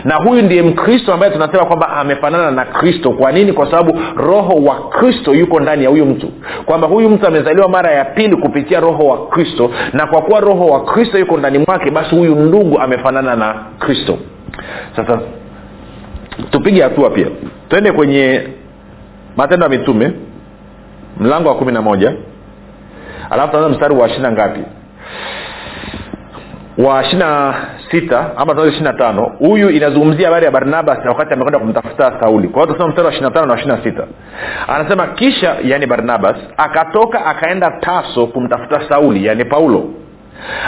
Na 0.04 0.14
huyu 0.16 0.42
ndiye 0.42 0.62
mkristo 0.62 1.12
ambaye 1.14 1.32
tunasema 1.32 1.64
kwamba 1.64 1.88
amefanana 1.88 2.50
na 2.50 2.64
kristo. 2.64 3.10
Kwa 3.10 3.32
nini? 3.32 3.52
Kwa 3.52 3.70
sababu 3.70 3.98
roho 4.16 4.54
wa 4.64 4.74
kristo 4.88 5.34
yuko 5.34 5.60
ndani 5.60 5.84
ya 5.84 5.90
huyu 5.90 6.06
mtu. 6.06 6.28
Kwamba 6.64 6.86
huyu 6.86 7.08
mtu 7.10 7.26
amezaliwa 7.26 7.68
mara 7.68 7.90
ya 7.92 8.04
pili 8.04 8.36
kupitia 8.36 8.80
roho 8.80 9.06
wa 9.06 9.26
kristo 9.26 9.70
na 9.92 10.06
kwa 10.06 10.22
kuwa 10.22 10.40
roho 10.40 10.66
wa 10.66 10.84
kristo 10.84 11.18
yuko 11.18 11.36
ndani 11.36 11.58
mwake 11.58 11.90
basi 11.90 12.16
huyu 12.16 12.34
ndugu 12.34 12.78
amefanana 12.80 13.36
na 13.36 13.54
kristo. 13.78 14.18
Sasa 14.96 15.20
tupige 16.50 16.82
hatua 16.82 17.10
pia. 17.10 17.26
Twende 17.68 17.92
kwenye 17.92 18.42
matendo 19.36 19.64
ya 19.64 19.70
mitume 19.70 20.12
mlango 21.20 21.48
wa 21.48 21.54
kumi 21.54 21.72
na 21.72 21.82
moja. 21.82 22.12
Alafu 23.30 23.50
tuanza 23.50 23.68
mstari 23.68 23.94
wa 23.94 24.08
ishina 24.08 24.32
ngapi? 24.32 24.60
Wa 26.78 27.02
ishina 27.04 27.54
sita 27.90 28.30
ama 28.36 28.54
tuanze 28.54 28.80
na 28.80 28.92
tano. 28.92 29.32
Huyu 29.38 29.70
inazungumzia 29.70 30.26
habari 30.26 30.44
ya 30.44 30.50
barnabas 30.50 30.98
wakati 31.06 31.32
amekwenda 31.32 31.58
kumtafuta 31.58 32.12
sauli. 32.20 32.48
Kwa 32.48 32.62
hiyo 32.62 32.66
tunasema 32.66 32.88
mstari 32.88 33.06
wa 33.06 33.12
ishina 33.12 33.30
tano 33.30 33.46
na 33.46 33.58
ishina 33.58 33.78
sita. 33.82 34.04
Anasema 34.68 35.06
kisha 35.06 35.56
yani 35.64 35.86
barnabas 35.86 36.36
akatoka 36.56 37.26
akaenda 37.26 37.70
taso 37.80 38.26
kumtafuta 38.26 38.88
sauli 38.88 39.26
yani 39.26 39.44
paulo. 39.44 39.84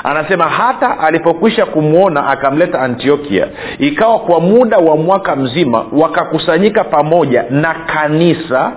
Anasema 0.04 0.44
hata 0.44 0.98
alipokwisha 1.00 1.66
kumwona 1.66 2.26
akamleta 2.26 2.80
antiokia. 2.80 3.46
Ikawa 3.78 4.18
kwa 4.18 4.40
muda 4.40 4.78
wa 4.78 4.96
mwaka 4.96 5.36
mzima 5.36 5.84
wakakusanyika 5.92 6.84
pamoja 6.84 7.44
na 7.50 7.74
kanisa 7.74 8.72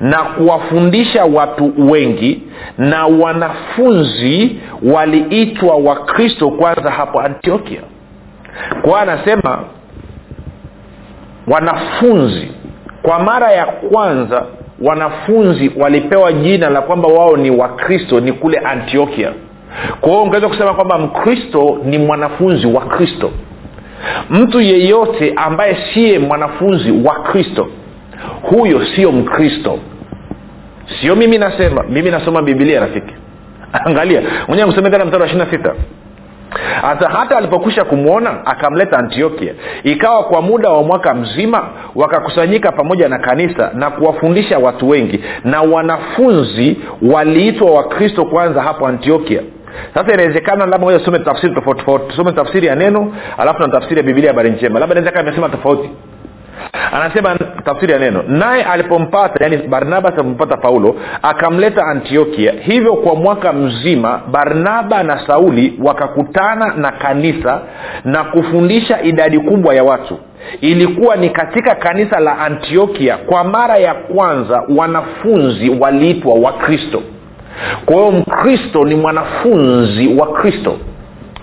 na 0.00 0.18
kuwafundisha 0.22 1.24
watu 1.24 1.72
wengi 1.90 2.42
na 2.78 3.06
wanafunzi 3.06 4.56
waliitwa 4.82 5.76
wakristo 5.76 6.50
kwanza 6.50 6.90
hapo 6.90 7.20
antiokia. 7.20 7.80
Kwa 8.82 9.00
anasema 9.00 9.58
wanafunzi 11.46 12.48
kwa 13.02 13.18
mara 13.18 13.52
ya 13.52 13.66
kwanza 13.66 14.46
wanafunzi 14.82 15.70
walipewa 15.76 16.32
jina 16.32 16.70
la 16.70 16.80
kwamba 16.82 17.08
wao 17.08 17.36
ni 17.36 17.50
wakristo 17.50 18.20
ni 18.20 18.32
kule 18.32 18.58
antiokia. 18.58 19.32
Kwa 20.00 20.08
hiyo 20.10 20.22
ungeweza 20.22 20.48
kusema 20.48 20.74
kwamba 20.74 20.98
mkristo 20.98 21.78
ni 21.84 21.98
mwanafunzi 21.98 22.66
wa 22.66 22.80
kristo. 22.80 23.30
Mtu 24.30 24.60
yeyote 24.60 25.32
ambaye 25.36 25.76
siye 25.94 26.18
mwanafunzi 26.18 26.90
wa 26.92 27.14
kristo 27.14 27.68
huyo 28.42 28.86
sio 28.96 29.12
mkristo. 29.12 29.78
Sio 31.00 31.16
mimi 31.16 31.38
nasema 31.38 31.82
mimi 31.82 32.10
nasoma 32.10 32.42
bibilia 32.42 32.80
rafiki. 32.80 33.14
Angalia 33.84 34.22
mwenyewe 34.48 34.70
msome 34.70 34.90
tena 34.90 35.04
mstari 35.04 35.20
wa 35.22 35.26
ishiri 35.28 35.44
na 35.44 35.50
sita. 35.50 35.74
Hata 36.82 37.08
hata 37.08 37.36
alipokwisha 37.38 37.84
kumwona 37.84 38.46
akamleta 38.46 38.98
antiokia. 38.98 39.52
Ikawa 39.84 40.24
kwa 40.24 40.42
muda 40.42 40.70
wa 40.70 40.82
mwaka 40.82 41.14
mzima 41.14 41.68
wakakusanyika 41.94 42.72
pamoja 42.72 43.08
na 43.08 43.18
kanisa 43.18 43.70
na 43.74 43.90
kuwafundisha 43.90 44.58
watu 44.58 44.88
wengi. 44.88 45.24
Na 45.44 45.62
wanafunzi 45.62 46.76
waliitwa 47.02 47.70
wakristo 47.70 48.24
kwanza 48.24 48.62
hapo 48.62 48.86
antiokia. 48.86 49.42
Sasa 49.94 50.12
inawezekana 50.14 50.60
labda 50.66 50.78
moja 50.78 50.98
tusome 50.98 51.18
tafsiri 51.18 51.54
tofauti 51.54 51.80
tofauti. 51.80 52.06
Tusome 52.08 52.32
tafsiri 52.32 52.66
ya 52.66 52.74
neno 52.74 53.12
alafu 53.38 53.62
na 53.62 53.68
tafsiri 53.68 53.96
ya 53.96 54.02
bibilia 54.02 54.30
habari 54.30 54.50
njema. 54.50 54.80
Labda 54.80 54.94
inaweza 54.94 55.12
kaa 55.12 55.22
imesema 55.22 55.48
tofauti 55.48 55.90
anasema 56.92 57.36
tafsiri 57.64 57.92
ya 57.92 57.98
neno 57.98 58.22
naye 58.28 58.62
alipompata 58.64 59.44
yani 59.44 59.56
barnabas 59.56 60.12
alipompata 60.12 60.56
paulo 60.56 60.96
akamleta 61.22 61.86
antiokia. 61.86 62.52
Hivyo 62.60 62.92
kwa 62.96 63.14
mwaka 63.14 63.52
mzima 63.52 64.20
barnaba 64.32 65.02
na 65.02 65.26
sauli 65.26 65.78
wakakutana 65.82 66.74
na 66.76 66.92
kanisa 66.92 67.60
na 68.04 68.24
kufundisha 68.24 69.02
idadi 69.02 69.40
kubwa 69.40 69.74
ya 69.74 69.84
watu. 69.84 70.18
Ilikuwa 70.60 71.16
ni 71.16 71.30
katika 71.30 71.74
kanisa 71.74 72.20
la 72.20 72.38
antiokia 72.38 73.16
kwa 73.16 73.44
mara 73.44 73.76
ya 73.78 73.94
kwanza 73.94 74.62
wanafunzi 74.76 75.70
waliitwa 75.80 76.34
wakristo. 76.34 77.02
Kwa 77.86 77.96
hiyo 77.96 78.10
mkristo 78.10 78.84
ni 78.84 78.94
mwanafunzi 78.94 80.08
wa 80.18 80.26
kristo 80.32 80.76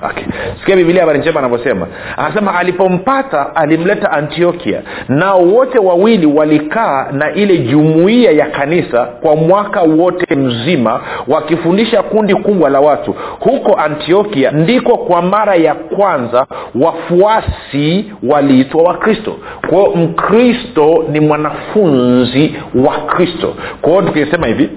okay. 0.03 0.23
sikia 0.59 0.75
bibilia 0.75 1.01
habari 1.01 1.19
njema 1.19 1.39
anavyosema. 1.39 1.87
Anasema 2.17 2.55
alipompata 2.55 3.55
alimleta 3.55 4.11
antiokia. 4.11 4.81
Nao 5.09 5.41
wote 5.41 5.79
wawili 5.79 6.25
walikaa 6.25 7.07
na 7.11 7.33
ile 7.33 7.57
jumuiya 7.57 8.31
ya 8.31 8.45
kanisa 8.45 9.05
kwa 9.05 9.35
mwaka 9.35 9.81
wote 9.81 10.35
mzima 10.35 11.01
wakifundisha 11.27 12.03
kundi 12.03 12.35
kubwa 12.35 12.69
la 12.69 12.79
watu. 12.79 13.15
Huko 13.39 13.73
antiokia 13.79 14.51
ndiko 14.51 14.97
kwa 14.97 15.21
mara 15.21 15.55
ya 15.55 15.73
kwanza 15.75 16.45
wafuasi 16.75 18.11
waliitwa 18.23 18.83
wakristo. 18.83 19.37
Kwao 19.69 19.95
mkristo 19.95 21.05
ni 21.11 21.19
mwanafunzi 21.19 22.55
wa 22.75 22.97
kristo. 22.97 23.55
Kwao 23.81 24.01
tukisema 24.01 24.47
hivi 24.47 24.69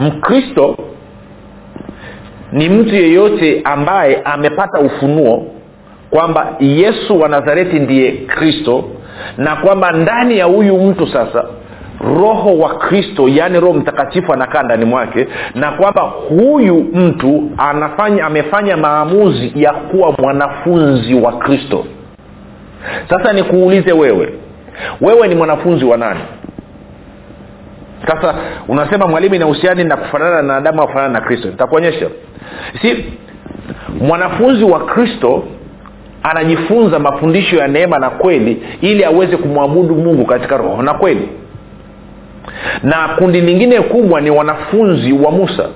mkristo 0.00 0.76
ni 2.56 2.68
mtu 2.68 2.94
yeyote 2.94 3.60
ambaye 3.64 4.20
amepata 4.24 4.80
ufunuo 4.80 5.46
kwamba 6.10 6.56
yesu 6.60 7.20
wa 7.20 7.28
nazareti 7.28 7.78
ndiye 7.78 8.12
kristo 8.12 8.84
na 9.36 9.56
kwamba 9.56 9.92
ndani 9.92 10.38
ya 10.38 10.44
huyu 10.44 10.78
mtu 10.78 11.06
sasa 11.06 11.44
roho 12.20 12.58
wa 12.58 12.74
kristo 12.78 13.28
yaani 13.28 13.60
roho 13.60 13.72
mtakatifu 13.74 14.32
anakaa 14.32 14.62
ndani 14.62 14.84
mwake 14.84 15.26
na 15.54 15.70
kwamba 15.72 16.02
huyu 16.02 16.76
mtu 16.94 17.50
anafanya 17.58 18.24
amefanya 18.26 18.76
maamuzi 18.76 19.52
ya 19.54 19.72
kuwa 19.72 20.12
mwanafunzi 20.18 21.14
wa 21.14 21.32
kristo. 21.32 21.84
Sasa 23.10 23.32
nikuulize 23.32 23.92
wewe 23.92 24.32
wewe 25.00 25.28
ni 25.28 25.34
mwanafunzi 25.34 25.84
wa 25.84 25.96
nani 25.96 26.20
sasa 28.06 28.34
unasema 28.68 29.06
mwalimu 29.06 29.34
inahusiani 29.34 29.84
na 29.84 29.96
kufanana 29.96 30.42
na 30.42 30.56
adamu 30.56 30.82
au 30.82 31.10
na 31.10 31.20
kristo. 31.20 31.48
Nitakuonyesha. 31.48 32.06
Si 32.82 33.04
mwanafunzi 34.00 34.64
wa 34.64 34.80
kristo 34.86 35.44
anajifunza 36.22 36.98
mafundisho 36.98 37.56
ya 37.56 37.68
neema 37.68 37.98
na 37.98 38.10
kweli 38.10 38.62
ili 38.80 39.04
aweze 39.04 39.36
kumwabudu 39.36 39.94
mungu 39.94 40.26
katika 40.26 40.56
roho 40.56 40.82
na 40.82 40.94
kweli. 40.94 41.28
Na 42.82 43.08
kundi 43.18 43.40
lingine 43.40 43.80
kubwa 43.80 44.20
ni 44.20 44.30
wanafunzi 44.30 45.12
wa 45.12 45.30
musa. 45.30 45.68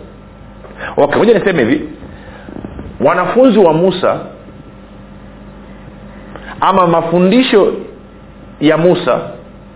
Okay 0.96 1.18
moja 1.18 1.38
niseme 1.38 1.64
hivi. 1.64 1.88
Wanafunzi 3.00 3.58
wa 3.58 3.72
musa 3.72 4.20
ama 6.60 6.86
mafundisho 6.86 7.72
ya 8.60 8.76
musa 8.78 9.20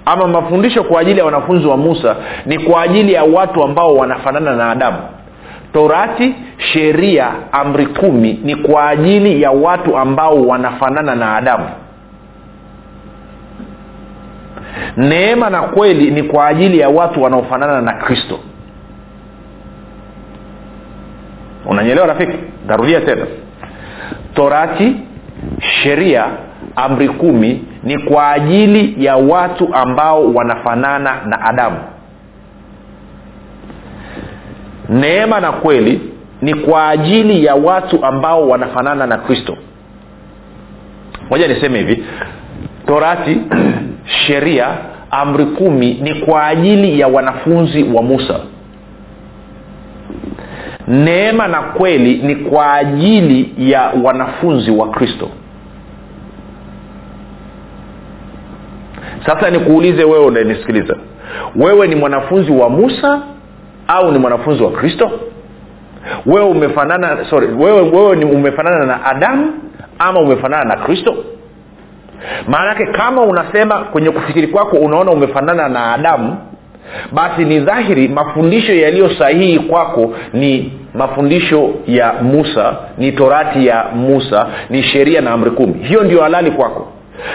ama 0.06 0.26
mafundisho 0.28 0.84
kwa 0.84 1.00
ajili 1.00 1.18
ya 1.18 1.24
wanafunzi 1.24 1.66
wa 1.66 1.76
musa 1.76 2.16
ni 2.46 2.58
kwa 2.58 2.82
ajili 2.82 3.12
ya 3.12 3.24
watu 3.24 3.62
ambao 3.64 3.96
wanafanana 3.96 4.56
na 4.56 4.70
adamu. 4.70 4.98
Torati 5.72 6.34
sheria 6.58 7.28
amri 7.52 7.86
kumi 7.86 8.40
ni 8.44 8.56
kwa 8.56 8.88
ajili 8.88 9.42
ya 9.42 9.50
watu 9.50 9.96
ambao 9.98 10.42
wanafanana 10.42 11.14
na 11.14 11.36
adamu. 11.36 11.68
Neema 14.96 15.50
na 15.50 15.62
kweli 15.62 16.10
ni 16.10 16.22
kwa 16.22 16.46
ajili 16.46 16.78
ya 16.78 16.88
watu 16.88 17.22
wanaofanana 17.22 17.80
na 17.80 17.92
kristo. 17.92 18.38
Unanyelewa 21.66 22.06
rafiki? 22.06 22.38
Tarudia 22.68 23.00
tena. 23.00 23.26
Torati 24.34 24.96
sheria 25.60 26.24
amri 26.76 27.08
kumi 27.08 27.64
ni 27.84 27.98
kwa 27.98 28.30
ajili 28.30 29.04
ya 29.04 29.16
watu 29.16 29.74
ambao 29.74 30.34
wanafanana 30.34 31.16
na 31.26 31.40
adamu. 31.40 31.76
Neema 34.88 35.40
na 35.40 35.52
kweli 35.52 36.00
ni 36.42 36.54
kwa 36.54 36.88
ajili 36.88 37.44
ya 37.44 37.54
watu 37.54 38.04
ambao 38.04 38.48
wanafanana 38.48 39.06
na 39.06 39.18
kristo. 39.18 39.56
Moja 41.30 41.48
niseme 41.48 41.78
hivi 41.78 42.04
torati 42.86 43.40
sheria 44.26 44.68
amri 45.10 45.46
kumi 45.46 45.94
ni 45.94 46.14
kwa 46.14 46.46
ajili 46.46 47.00
ya 47.00 47.08
wanafunzi 47.08 47.82
wa 47.82 48.02
musa. 48.02 48.40
Neema 50.88 51.48
na 51.48 51.62
kweli 51.62 52.14
ni 52.22 52.36
kwa 52.36 52.74
ajili 52.74 53.54
ya 53.58 53.92
wanafunzi 54.02 54.70
wa 54.70 54.90
kristo 54.90 55.30
sasa 59.26 59.50
nikuulize 59.50 60.04
wewe 60.04 60.24
unanisikiliza 60.24 60.96
wewe 61.56 61.88
ni 61.88 61.94
mwanafunzi 61.94 62.52
wa 62.52 62.70
musa 62.70 63.22
au 63.88 64.12
ni 64.12 64.18
mwanafunzi 64.18 64.62
wa 64.62 64.70
kristo? 64.70 65.10
Wewe 66.26 66.46
umefanana 66.46 67.24
sorry 67.30 67.46
wewe, 67.46 67.80
wewe 67.80 68.16
ni 68.16 68.24
umefanana 68.24 68.86
na 68.86 69.04
adamu 69.04 69.52
ama 69.98 70.20
umefanana 70.20 70.64
na 70.64 70.76
kristo? 70.76 71.16
Maanake 72.48 72.86
kama 72.86 73.22
unasema 73.22 73.78
kwenye 73.78 74.10
kufikiri 74.10 74.46
kwako 74.46 74.76
unaona 74.76 75.10
umefanana 75.10 75.68
na 75.68 75.92
adamu 75.92 76.36
basi 77.12 77.44
ni 77.44 77.60
dhahiri 77.60 78.08
mafundisho 78.08 78.74
yaliyo 78.74 79.10
sahihi 79.18 79.58
kwako 79.58 80.14
ni 80.32 80.72
mafundisho 80.94 81.70
ya 81.86 82.12
musa 82.22 82.76
ni 82.98 83.12
torati 83.12 83.66
ya 83.66 83.84
musa 83.94 84.46
ni 84.70 84.82
sheria 84.82 85.20
na 85.20 85.30
amri 85.30 85.50
kumi. 85.50 85.74
Hiyo 85.82 86.02
ndio 86.04 86.22
halali 86.22 86.50
kwako 86.50 86.88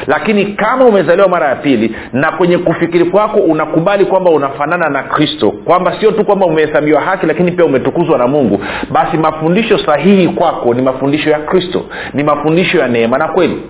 lakini 0.07 0.45
kama 0.45 0.85
umezaliwa 0.85 1.27
mara 1.27 1.47
ya 1.49 1.55
pili 1.55 1.95
na 2.13 2.31
kwenye 2.31 2.57
kufikiri 2.57 3.05
kwako 3.05 3.39
unakubali 3.39 4.05
kwamba 4.05 4.31
unafanana 4.31 4.89
na 4.89 5.03
kristo 5.03 5.51
kwamba 5.51 5.99
sio 5.99 6.11
tu 6.11 6.25
kwamba 6.25 6.45
umehesabiwa 6.45 7.01
haki 7.01 7.25
lakini 7.25 7.51
pia 7.51 7.65
umetukuzwa 7.65 8.17
na 8.17 8.27
mungu 8.27 8.59
basi 8.91 9.17
mafundisho 9.17 9.77
sahihi 9.77 10.27
kwako 10.27 10.73
ni 10.73 10.81
mafundisho 10.81 11.29
ya 11.29 11.39
kristo 11.39 11.85
ni 12.13 12.23
mafundisho 12.23 12.77
ya 12.79 12.87
neema 12.87 13.17
na 13.17 13.27
kweli. 13.27 13.61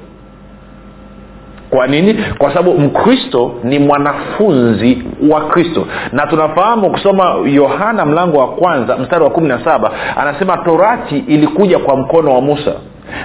Kwa 1.69 1.87
nini? 1.87 2.13
Kwa 2.37 2.49
sababu 2.49 2.79
mkristo 2.79 3.51
ni 3.63 3.79
mwanafunzi 3.79 5.03
wa 5.29 5.41
kristo. 5.41 5.87
Na 6.11 6.27
tunafahamu 6.27 6.89
kusoma 6.91 7.35
yohana 7.45 8.05
mlango 8.05 8.37
wa 8.37 8.47
kwanza 8.47 8.97
mstari 8.97 9.23
wa 9.23 9.29
kumi 9.29 9.47
na 9.47 9.63
saba 9.65 9.91
anasema 10.17 10.57
torati 10.57 11.17
ilikuja 11.17 11.79
kwa 11.79 11.97
mkono 11.97 12.33
wa 12.33 12.41
musa 12.41 12.73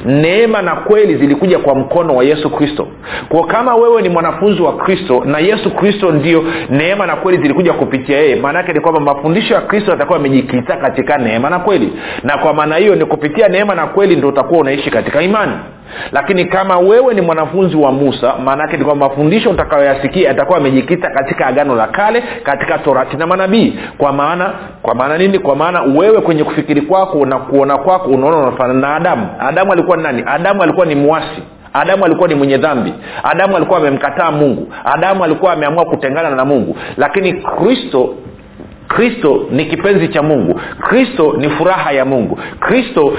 neema 0.05 0.63
na 0.63 0.75
kweli 0.77 1.17
zilikuja 1.17 1.59
kwa 1.59 1.75
mkono 1.75 2.15
wa 2.15 2.25
yesu 2.25 2.51
kristo. 2.51 2.89
Kwa 3.29 3.47
kama 3.47 3.75
wewe 3.75 4.03
ni 4.03 4.09
mwanafunzi 4.09 4.63
wa 4.63 4.77
kristo 4.77 5.23
na 5.25 5.39
yesu 5.39 5.71
kristo 5.71 6.11
ndio 6.13 6.45
neema 6.71 7.07
na 7.07 7.17
kweli 7.17 7.43
zilikuja 7.43 7.73
kupitia 7.73 8.19
yeye. 8.19 8.37
Maanaake 8.37 8.73
ni 8.73 8.81
kwamba 8.81 9.01
mafundisho 9.01 9.55
ya 9.55 9.61
kristo 9.61 9.91
yatakuwa 9.91 10.19
yamejikita 10.19 10.77
katika 10.77 11.19
neema 11.19 11.51
na 11.51 11.59
kweli. 11.59 11.93
Na 12.23 12.39
kwa 12.39 12.55
maana 12.55 12.77
hiyo 12.77 12.95
ni 12.95 13.05
kupitia 13.05 13.49
neema 13.49 13.75
na 13.75 13.87
kweli 13.87 14.17
ndo 14.17 14.29
utakuwa 14.29 14.61
unaishi 14.61 14.91
katika 14.91 15.23
imani 15.23 15.53
lakini 16.13 16.45
kama 16.45 16.79
wewe 16.79 17.15
ni 17.15 17.21
mwanafunzi 17.21 17.77
wa 17.77 17.93
musa 17.93 18.35
maanaake 18.45 18.77
ni 18.77 18.85
kwamba 18.85 19.09
mafundisho 19.09 19.51
utakayoyasikia 19.51 20.29
yatakuwa 20.29 20.59
amejikita 20.59 21.11
katika 21.11 21.47
agano 21.47 21.75
la 21.75 21.87
kale 21.87 22.23
katika 22.43 22.79
torati 22.79 23.17
na 23.17 23.27
manabii. 23.27 23.79
Kwa 23.99 24.13
maana 24.13 24.53
kwa 24.83 24.95
maana 24.95 25.19
nini? 25.19 25.39
Kwa 25.39 25.57
maana 25.57 25.83
wewe 25.83 26.21
kwenye 26.21 26.45
kufikiri 26.45 26.81
kwako 26.83 27.27
na 27.27 27.39
kuona 27.39 27.79
kwako 27.79 28.09
unaona 28.11 28.37
unafanana 28.37 28.81
na 28.81 28.95
adamu. 28.97 29.29
Adamu 29.41 29.73
alikuwa 29.73 29.97
ni 29.97 30.03
nani? 30.03 30.23
Adamu 30.27 30.63
alikuwa 30.63 30.87
ni 30.87 30.95
mwasi. 30.95 31.43
Adamu 31.73 32.05
alikuwa 32.05 32.29
ni 32.29 32.35
mwenye 32.35 32.57
dhambi. 32.59 32.95
Adamu 33.23 33.57
alikuwa 33.57 33.79
amemkataa 33.79 34.31
mungu. 34.31 34.73
Adamu 34.85 35.25
alikuwa 35.25 35.53
ameamua 35.53 35.85
kutengana 35.85 36.31
na 36.31 36.45
mungu. 36.45 36.77
Lakini 36.97 37.33
kristo 37.33 38.15
kristo 38.97 39.47
ni 39.51 39.65
kipenzi 39.65 40.09
cha 40.09 40.23
mungu. 40.23 40.61
Kristo 40.81 41.35
ni 41.39 41.49
furaha 41.51 41.93
ya 41.93 42.05
mungu. 42.05 42.39
Kristo 42.61 43.13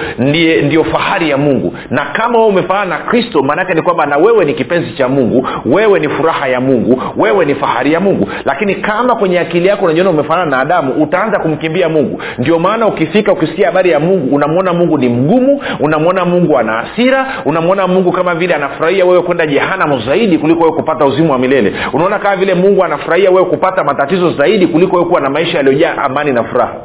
ndiyo 0.63 0.83
fahari 0.83 1.29
ya 1.29 1.37
mungu. 1.37 1.73
Na 1.89 2.05
kama 2.05 2.37
wewe 2.37 2.49
umefanana 2.49 2.85
na 2.85 2.97
kristo 2.97 3.43
maanaake 3.43 3.73
ni 3.73 3.81
kwamba 3.81 4.05
na 4.05 4.17
wewe 4.17 4.45
ni 4.45 4.53
kipenzi 4.53 4.91
cha 4.93 5.07
mungu 5.07 5.47
wewe 5.65 5.99
ni 5.99 6.09
furaha 6.09 6.47
ya 6.47 6.61
mungu 6.61 7.01
wewe 7.17 7.45
ni 7.45 7.55
fahari 7.55 7.93
ya 7.93 7.99
mungu. 7.99 8.29
Lakini 8.45 8.75
kama 8.75 9.15
kwenye 9.15 9.39
akili 9.39 9.67
yako 9.67 9.85
unajiona 9.85 10.09
umefanana 10.09 10.51
na 10.51 10.59
adamu 10.59 11.03
utaanza 11.03 11.39
kumkimbia 11.39 11.89
mungu. 11.89 12.21
Ndio 12.37 12.59
maana 12.59 12.87
ukifika 12.87 13.31
ukisikia 13.33 13.65
habari 13.67 13.89
ya 13.89 13.99
mungu 13.99 14.35
unamwona 14.35 14.73
mungu 14.73 14.97
ni 14.97 15.09
mgumu 15.09 15.61
unamwona 15.79 16.25
mungu 16.25 16.57
ana 16.57 16.73
hasira 16.73 17.27
unamwona 17.45 17.87
mungu 17.87 18.11
kama 18.11 18.35
vile 18.35 18.55
anafurahia 18.55 19.05
wewe 19.05 19.21
kwenda 19.21 19.45
jehanamu 19.45 19.99
zaidi 19.99 20.37
kuliko 20.37 20.59
wewe 20.63 20.75
kupata 20.75 21.05
uzimu 21.05 21.31
wa 21.31 21.39
milele. 21.39 21.73
Unaona 21.93 22.19
kama 22.19 22.35
vile 22.35 22.53
mungu 22.53 22.83
anafurahia 22.83 23.31
wewe 23.31 23.45
kupata 23.45 23.83
matatizo 23.83 24.31
zaidi 24.33 24.67
kuliko 24.67 24.95
wewe 24.95 25.07
kuwa 25.07 25.21
na 25.21 25.29
maisha 25.29 25.57
yaliyojaa 25.65 26.03
amani 26.03 26.31
na 26.31 26.43
furaha. 26.43 26.75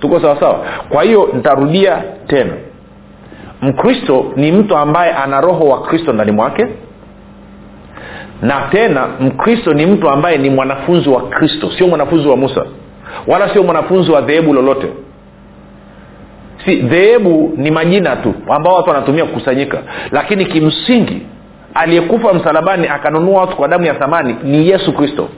Tuko 0.00 0.20
sawasawa 0.20 0.64
kwa 0.88 1.02
hiyo 1.02 1.28
nitarudia 1.32 2.02
tena. 2.26 2.52
Mkristo 3.62 4.32
ni 4.36 4.52
mtu 4.52 4.76
ambaye 4.76 5.12
ana 5.12 5.40
roho 5.40 5.64
wa 5.68 5.82
kristo 5.82 6.12
ndani 6.12 6.32
mwake. 6.32 6.66
Na 8.42 8.60
tena 8.72 9.06
mkristo 9.20 9.72
ni 9.74 9.86
mtu 9.86 10.08
ambaye 10.10 10.38
ni 10.38 10.50
mwanafunzi 10.50 11.08
wa 11.08 11.22
kristo 11.28 11.70
sio 11.78 11.88
mwanafunzi 11.88 12.28
wa 12.28 12.36
musa. 12.36 12.64
Wala 13.26 13.48
sio 13.52 13.62
mwanafunzi 13.62 14.10
wa 14.12 14.20
dhehebu 14.20 14.52
lolote. 14.54 14.86
Si 16.64 16.76
dhehebu 16.76 17.52
ni 17.56 17.70
majina 17.70 18.16
tu 18.16 18.34
ambao 18.50 18.74
watu 18.74 18.90
wanatumia 18.90 19.24
kukusanyika. 19.24 19.78
Lakini 20.12 20.46
kimsingi 20.46 21.26
aliyekufa 21.74 22.34
msalabani 22.34 22.88
akanunua 22.88 23.40
watu 23.40 23.56
kwa 23.56 23.68
damu 23.68 23.84
ya 23.84 23.94
thamani 23.94 24.36
ni 24.42 24.68
yesu 24.68 24.92
kristo 24.92 25.28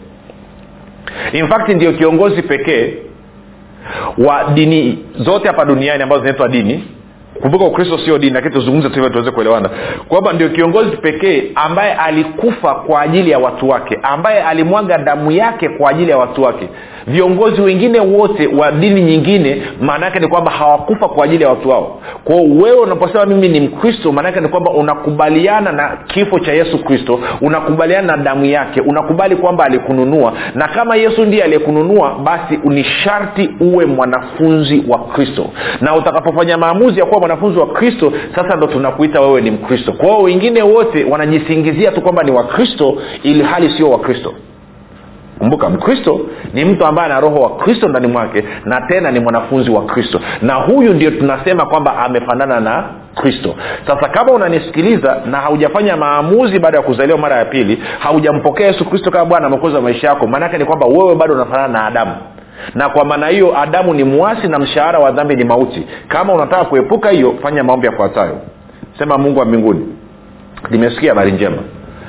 in 1.32 1.48
fact 1.48 1.68
ndio 1.68 1.92
kiongozi 1.92 2.42
pekee 2.42 2.94
wa 4.18 4.44
dini 4.54 4.98
zote 5.18 5.48
hapa 5.48 5.64
duniani 5.64 6.02
ambazo 6.02 6.20
zinaitwa 6.22 6.48
dini 6.48 6.84
kumbuka 7.40 7.64
ukristo 7.64 7.98
sio 7.98 8.18
dini 8.18 8.32
lakini 8.34 8.54
tuzungumze 8.54 8.88
tu 8.88 8.94
hivyo 8.94 9.08
tuweze 9.10 9.30
kuelewana. 9.30 9.70
Kwamba 10.08 10.32
ndio 10.32 10.48
kiongozi 10.48 10.96
pekee 10.96 11.42
ambaye 11.54 11.92
alikufa 11.92 12.74
kwa 12.74 13.00
ajili 13.02 13.30
ya 13.30 13.38
watu 13.38 13.68
wake 13.68 13.98
ambaye 14.02 14.42
alimwaga 14.42 14.98
damu 14.98 15.30
yake 15.32 15.68
kwa 15.68 15.90
ajili 15.90 16.10
ya 16.10 16.18
watu 16.18 16.42
wake. 16.42 16.68
Viongozi 17.06 17.60
wengine 17.62 18.00
wote 18.00 18.46
wa 18.46 18.72
dini 18.72 19.00
nyingine 19.02 19.62
maana 19.80 20.06
yake 20.06 20.18
ni 20.18 20.28
kwamba 20.28 20.50
hawakufa 20.50 21.08
kwa 21.08 21.24
ajili 21.24 21.42
ya 21.44 21.50
watu 21.50 21.68
wao. 21.68 22.00
Kwao 22.24 22.42
wewe 22.44 22.78
unaposema 22.80 23.26
mimi 23.26 23.48
ni 23.48 23.60
mkristo 23.60 24.12
maana 24.12 24.30
ni 24.40 24.48
kwamba 24.48 24.70
unakubaliana 24.70 25.72
na 25.72 25.98
kifo 26.06 26.38
cha 26.38 26.52
yesu 26.52 26.84
kristo 26.84 27.20
unakubaliana 27.40 28.16
na 28.16 28.22
damu 28.22 28.44
yake 28.44 28.80
unakubali 28.80 29.36
kwamba 29.36 29.64
alikununua. 29.64 30.32
Na 30.54 30.68
kama 30.68 30.96
yesu 30.96 31.24
ndiye 31.24 31.42
aliyekununua 31.44 32.14
basi 32.24 32.58
ni 32.64 32.84
sharti 32.84 33.50
uwe 33.60 33.86
mwanafunzi 33.86 34.84
wa 34.88 34.98
kristo. 34.98 35.46
Na 35.80 35.94
utakapofanya 35.96 36.58
maamuzi 36.58 37.00
ya 37.00 37.06
kuwa 37.06 37.20
mwanafunzi 37.26 37.58
wa 37.58 37.66
kristo 37.66 38.12
sasa 38.34 38.56
ndo 38.56 38.66
tunakuita 38.66 39.20
wewe 39.20 39.40
ni 39.40 39.50
mkristo. 39.50 39.92
Kwao 39.92 40.22
wengine 40.22 40.62
wote 40.62 41.04
wanajisingizia 41.04 41.90
tu 41.92 42.00
kwamba 42.00 42.22
ni 42.22 42.30
wakristo 42.30 42.94
ili 43.22 43.42
hali 43.42 43.70
sio 43.76 43.90
wakristo. 43.90 44.34
Kumbuka 45.38 45.68
mkristo 45.70 46.20
ni 46.54 46.64
mtu 46.64 46.86
ambaye 46.86 47.10
ana 47.10 47.20
roho 47.20 47.40
wa 47.40 47.50
kristo 47.56 47.88
ndani 47.88 48.06
mwake 48.06 48.44
na 48.64 48.80
tena 48.80 49.10
ni 49.10 49.20
mwanafunzi 49.20 49.70
wa 49.70 49.84
kristo. 49.84 50.20
Na 50.42 50.54
huyu 50.54 50.94
ndio 50.94 51.10
tunasema 51.10 51.66
kwamba 51.66 51.96
amefanana 51.98 52.60
na 52.60 52.84
kristo. 53.14 53.54
Sasa 53.86 54.08
kama 54.08 54.32
unanisikiliza 54.32 55.20
na 55.30 55.38
haujafanya 55.38 55.96
maamuzi 55.96 56.58
baada 56.58 56.76
ya 56.76 56.82
kuzaliwa 56.82 57.18
mara 57.18 57.36
ya 57.36 57.44
pili 57.44 57.82
haujampokea 57.98 58.66
yesu 58.66 58.84
kristo 58.84 59.10
kama 59.10 59.24
bwana 59.24 59.46
amekoza 59.46 59.80
maisha 59.80 60.06
yako 60.08 60.26
maanaake 60.26 60.58
ni 60.58 60.64
kwamba 60.64 60.86
wewe 60.86 61.14
bado 61.14 61.34
unafanana 61.34 61.68
na 61.68 61.86
adamu 61.86 62.12
na 62.74 62.88
kwa 62.88 63.04
maana 63.04 63.28
hiyo 63.28 63.58
adamu 63.60 63.94
ni 63.94 64.04
mwasi 64.04 64.48
na 64.48 64.58
mshahara 64.58 64.98
wa 64.98 65.10
dhambi 65.12 65.36
ni 65.36 65.44
mauti. 65.44 65.86
Kama 66.08 66.32
unataka 66.32 66.64
kuepuka 66.64 67.10
hiyo 67.10 67.34
fanya 67.42 67.64
maombi 67.64 67.86
yafuatayo. 67.86 68.38
Sema 68.98 69.18
mungu 69.18 69.38
wa 69.38 69.44
mbinguni 69.44 69.86
nimesikia 70.70 71.10
habari 71.10 71.32
njema. 71.32 71.56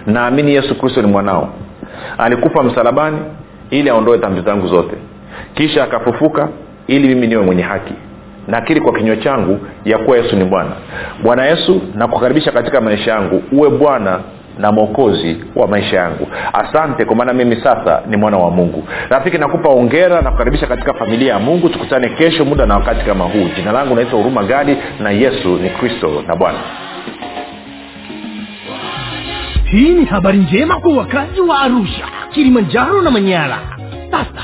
Naamini 0.05 0.53
yesu 0.55 0.75
kristo 0.79 1.01
ni 1.01 1.07
mwanao. 1.07 1.49
Alikufa 2.17 2.63
msalabani 2.63 3.17
ili 3.69 3.89
aondoe 3.89 4.17
dhambi 4.17 4.41
zangu 4.41 4.67
zote. 4.67 4.95
Kisha 5.53 5.83
akafufuka 5.83 6.49
ili 6.87 7.07
mimi 7.07 7.27
niwe 7.27 7.43
mwenye 7.43 7.63
haki. 7.63 7.93
Nakiri 8.47 8.81
kwa 8.81 8.93
kinywa 8.93 9.15
changu 9.17 9.59
ya 9.85 9.97
kuwa 9.97 10.17
yesu 10.17 10.35
ni 10.35 10.43
bwana. 10.45 10.71
Bwana 11.23 11.45
yesu 11.45 11.81
nakukaribisha 11.95 12.51
katika 12.51 12.81
maisha 12.81 13.11
yangu. 13.11 13.43
Uwe 13.51 13.69
bwana 13.69 14.19
na 14.59 14.71
mwokozi 14.71 15.37
wa 15.55 15.67
maisha 15.67 15.97
yangu. 15.97 16.27
Asante 16.53 17.05
kwa 17.05 17.15
maana 17.15 17.33
mimi 17.33 17.55
sasa 17.55 18.01
ni 18.07 18.17
mwana 18.17 18.37
wa 18.37 18.51
mungu. 18.51 18.83
Rafiki 19.09 19.37
nakupa 19.37 19.69
ongera 19.69 20.21
na 20.21 20.31
kukaribisha 20.31 20.67
katika 20.67 20.93
familia 20.93 21.33
ya 21.33 21.39
mungu. 21.39 21.69
Tukutane 21.69 22.09
kesho 22.09 22.45
muda 22.45 22.65
na 22.65 22.75
wakati 22.75 23.05
kama 23.05 23.23
huu. 23.25 23.49
Jina 23.55 23.71
langu 23.71 23.95
naitwa 23.95 24.17
huruma 24.19 24.43
gadi 24.43 24.77
na 24.99 25.09
yesu 25.11 25.49
ni 25.57 25.69
kristo 25.69 26.23
na 26.27 26.35
bwana. 26.35 26.57
Hii 29.71 29.89
ni 29.89 30.05
habari 30.05 30.37
njema 30.37 30.79
kwa 30.79 30.93
wakazi 30.97 31.41
wa 31.41 31.59
arusha 31.59 32.05
kilimanjaro 32.33 33.01
na 33.01 33.11
manyara. 33.11 33.59
Sasa 34.11 34.43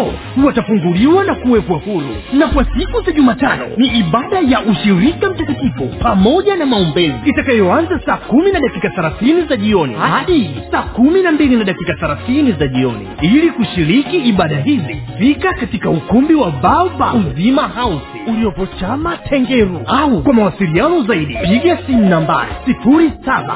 watafunguliwa 0.45 1.23
na 1.23 1.35
kuwekwa 1.35 1.77
huru. 1.77 2.15
Na 2.33 2.47
kwa 2.47 2.65
siku 2.65 3.01
za 3.01 3.11
jumatano 3.11 3.65
ni 3.77 3.87
ibada 3.87 4.39
ya 4.39 4.61
ushirika 4.61 5.29
mtakatifu 5.29 5.87
pamoja 5.99 6.55
na 6.55 6.65
maombezi. 6.65 7.13
Itakayoanza 7.25 7.99
saa 8.05 8.17
kumi 8.17 8.51
na 8.51 8.59
dakika 8.59 8.89
thelathini 8.89 9.41
za 9.41 9.57
jioni 9.57 9.93
hadi 9.93 10.49
saa 10.71 10.81
kumi 10.81 11.21
na 11.21 11.31
mbili 11.31 11.55
na 11.55 11.63
dakika 11.63 11.93
thelathini 11.93 12.51
za 12.51 12.67
jioni. 12.67 13.07
Ili 13.21 13.49
kushiriki 13.51 14.17
ibada 14.17 14.57
hizi 14.57 15.01
fika 15.19 15.53
katika 15.53 15.89
ukumbi 15.89 16.33
wa 16.35 16.51
baoba 16.51 17.13
uzima 17.13 17.61
hausi 17.67 18.05
uliopo 18.27 18.65
chama 18.79 19.17
tengeru. 19.17 19.81
Au 19.87 20.23
kwa 20.23 20.33
mawasiliano 20.33 21.03
zaidi 21.03 21.37
piga 21.49 21.77
simu 21.87 22.09
nambari 22.09 22.51
sifuri 22.65 23.11
saba 23.25 23.55